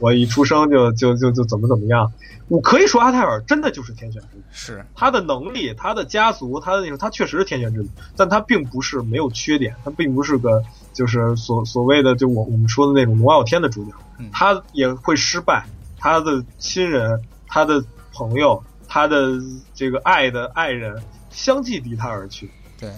[0.00, 2.12] 我一出生就就就就怎么怎么样，
[2.48, 4.84] 我可以说阿泰尔真的就是天选之子，是。
[4.94, 10.62] 他的能力，他的家族，他的那种，他确实是天选之子，但他并不是没有缺点，他并不是个
[10.92, 13.92] 就是所所谓的就我我们说的那种龙傲天的主角，
[14.32, 15.64] 他也会失败，
[15.98, 19.32] 他的亲人，他的朋友，他的
[19.74, 22.90] 这个爱的爱人相继离他而去，对。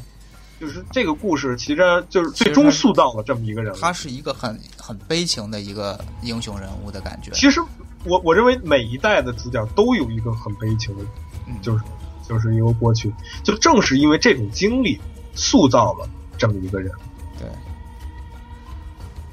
[0.63, 3.75] 就是这个故事，其实就是最终塑造了这么一个人。
[3.81, 7.33] 他是一个很很悲情的一个英雄人物的感觉。
[7.33, 7.61] 其实
[8.05, 11.05] 我我认为每一代的主角都有一个很悲情的，
[11.61, 11.83] 就是
[12.29, 13.13] 就是一个过去。
[13.43, 15.01] 就正是因为这种经历，
[15.35, 16.09] 塑造了
[16.39, 16.93] 这么一个人。
[17.41, 17.49] 对。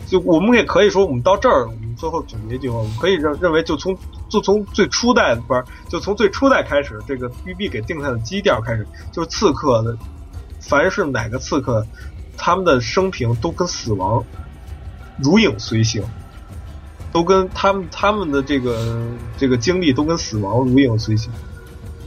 [0.08, 3.96] 就我们也可以说，我们到这儿，我们最后总结一句话，我们可以认认为，就从
[4.30, 9.96] 就从最初代不是，就从最初代开始，这个玉璧给定下的基调开始，就是刺客的。
[10.70, 11.84] 凡是哪个刺客，
[12.38, 14.24] 他们的生平都跟死亡
[15.18, 16.04] 如影随形，
[17.12, 19.04] 都跟他们他们的这个
[19.36, 21.32] 这个经历都跟死亡如影随形，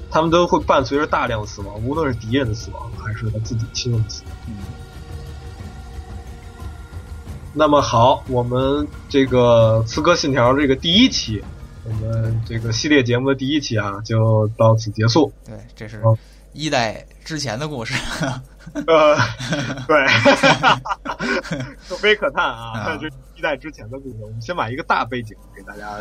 [0.09, 4.56] 他们都会伴随着大量的死亡，无论是敌人的死亡，还是他自己亲人的死亡。
[7.52, 11.43] 那么好，我们这个《刺客信条》这个第一期，
[11.84, 15.32] 我们这个系列节目的第一期啊，就到此结束。
[15.44, 16.01] 对，这是
[16.55, 17.93] 一代之前的故事。
[18.86, 19.16] 呃，
[19.86, 20.06] 对，
[21.89, 22.97] 可悲可叹啊！
[23.01, 25.98] 这一代之前的故事，我们先把一个大背景给大家。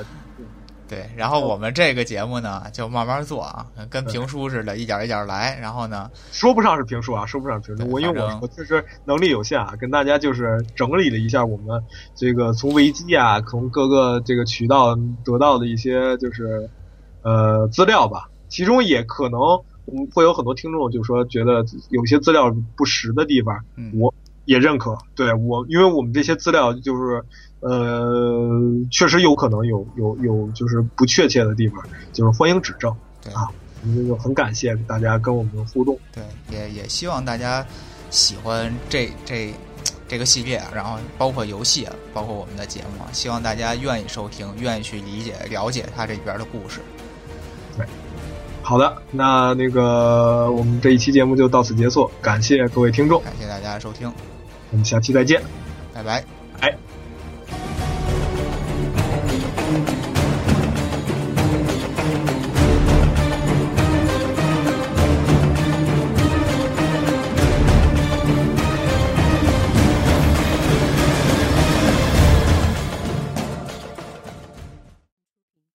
[0.88, 5.58] 对，然后我们这个节目呢，就慢慢做啊，跟评书似的，一点一点来。
[5.62, 7.90] 然后呢，说不上是评书啊，说不上评书。
[7.90, 11.82] 我因为我我确实能力有限啊，跟大家就是整理了一下我们
[12.14, 16.70] 这个从维基啊，从各个这个渠道得到的一些就是
[17.22, 19.40] 呃资料吧，其中也可能。
[20.14, 23.64] 会有很多听众就说觉得有些资料不实的地方，
[23.94, 24.14] 我
[24.46, 24.98] 也认可。
[25.16, 27.24] 对我，因为我们这些资料就是
[27.60, 28.50] 呃，
[28.90, 32.96] 确实有可能有有有就是不确切的地方，就是欢迎指正。
[33.24, 33.48] 对啊，
[33.84, 35.98] 我们就很感谢大家跟我们互动。
[36.12, 37.66] 对，也也希望大家
[38.10, 39.54] 喜欢这这
[40.08, 46.82] 这个系列，然后包括游戏，包括我们的节目，希望大家愿意收听，愿意去理解了解它这里边的故事。
[47.78, 47.86] 对。
[48.62, 54.12] 好的，那那个我们这一期节目就到此结束，感谢各位听众，感谢大家收听，
[54.72, 55.42] 我们下期再见，
[55.94, 56.41] 拜拜。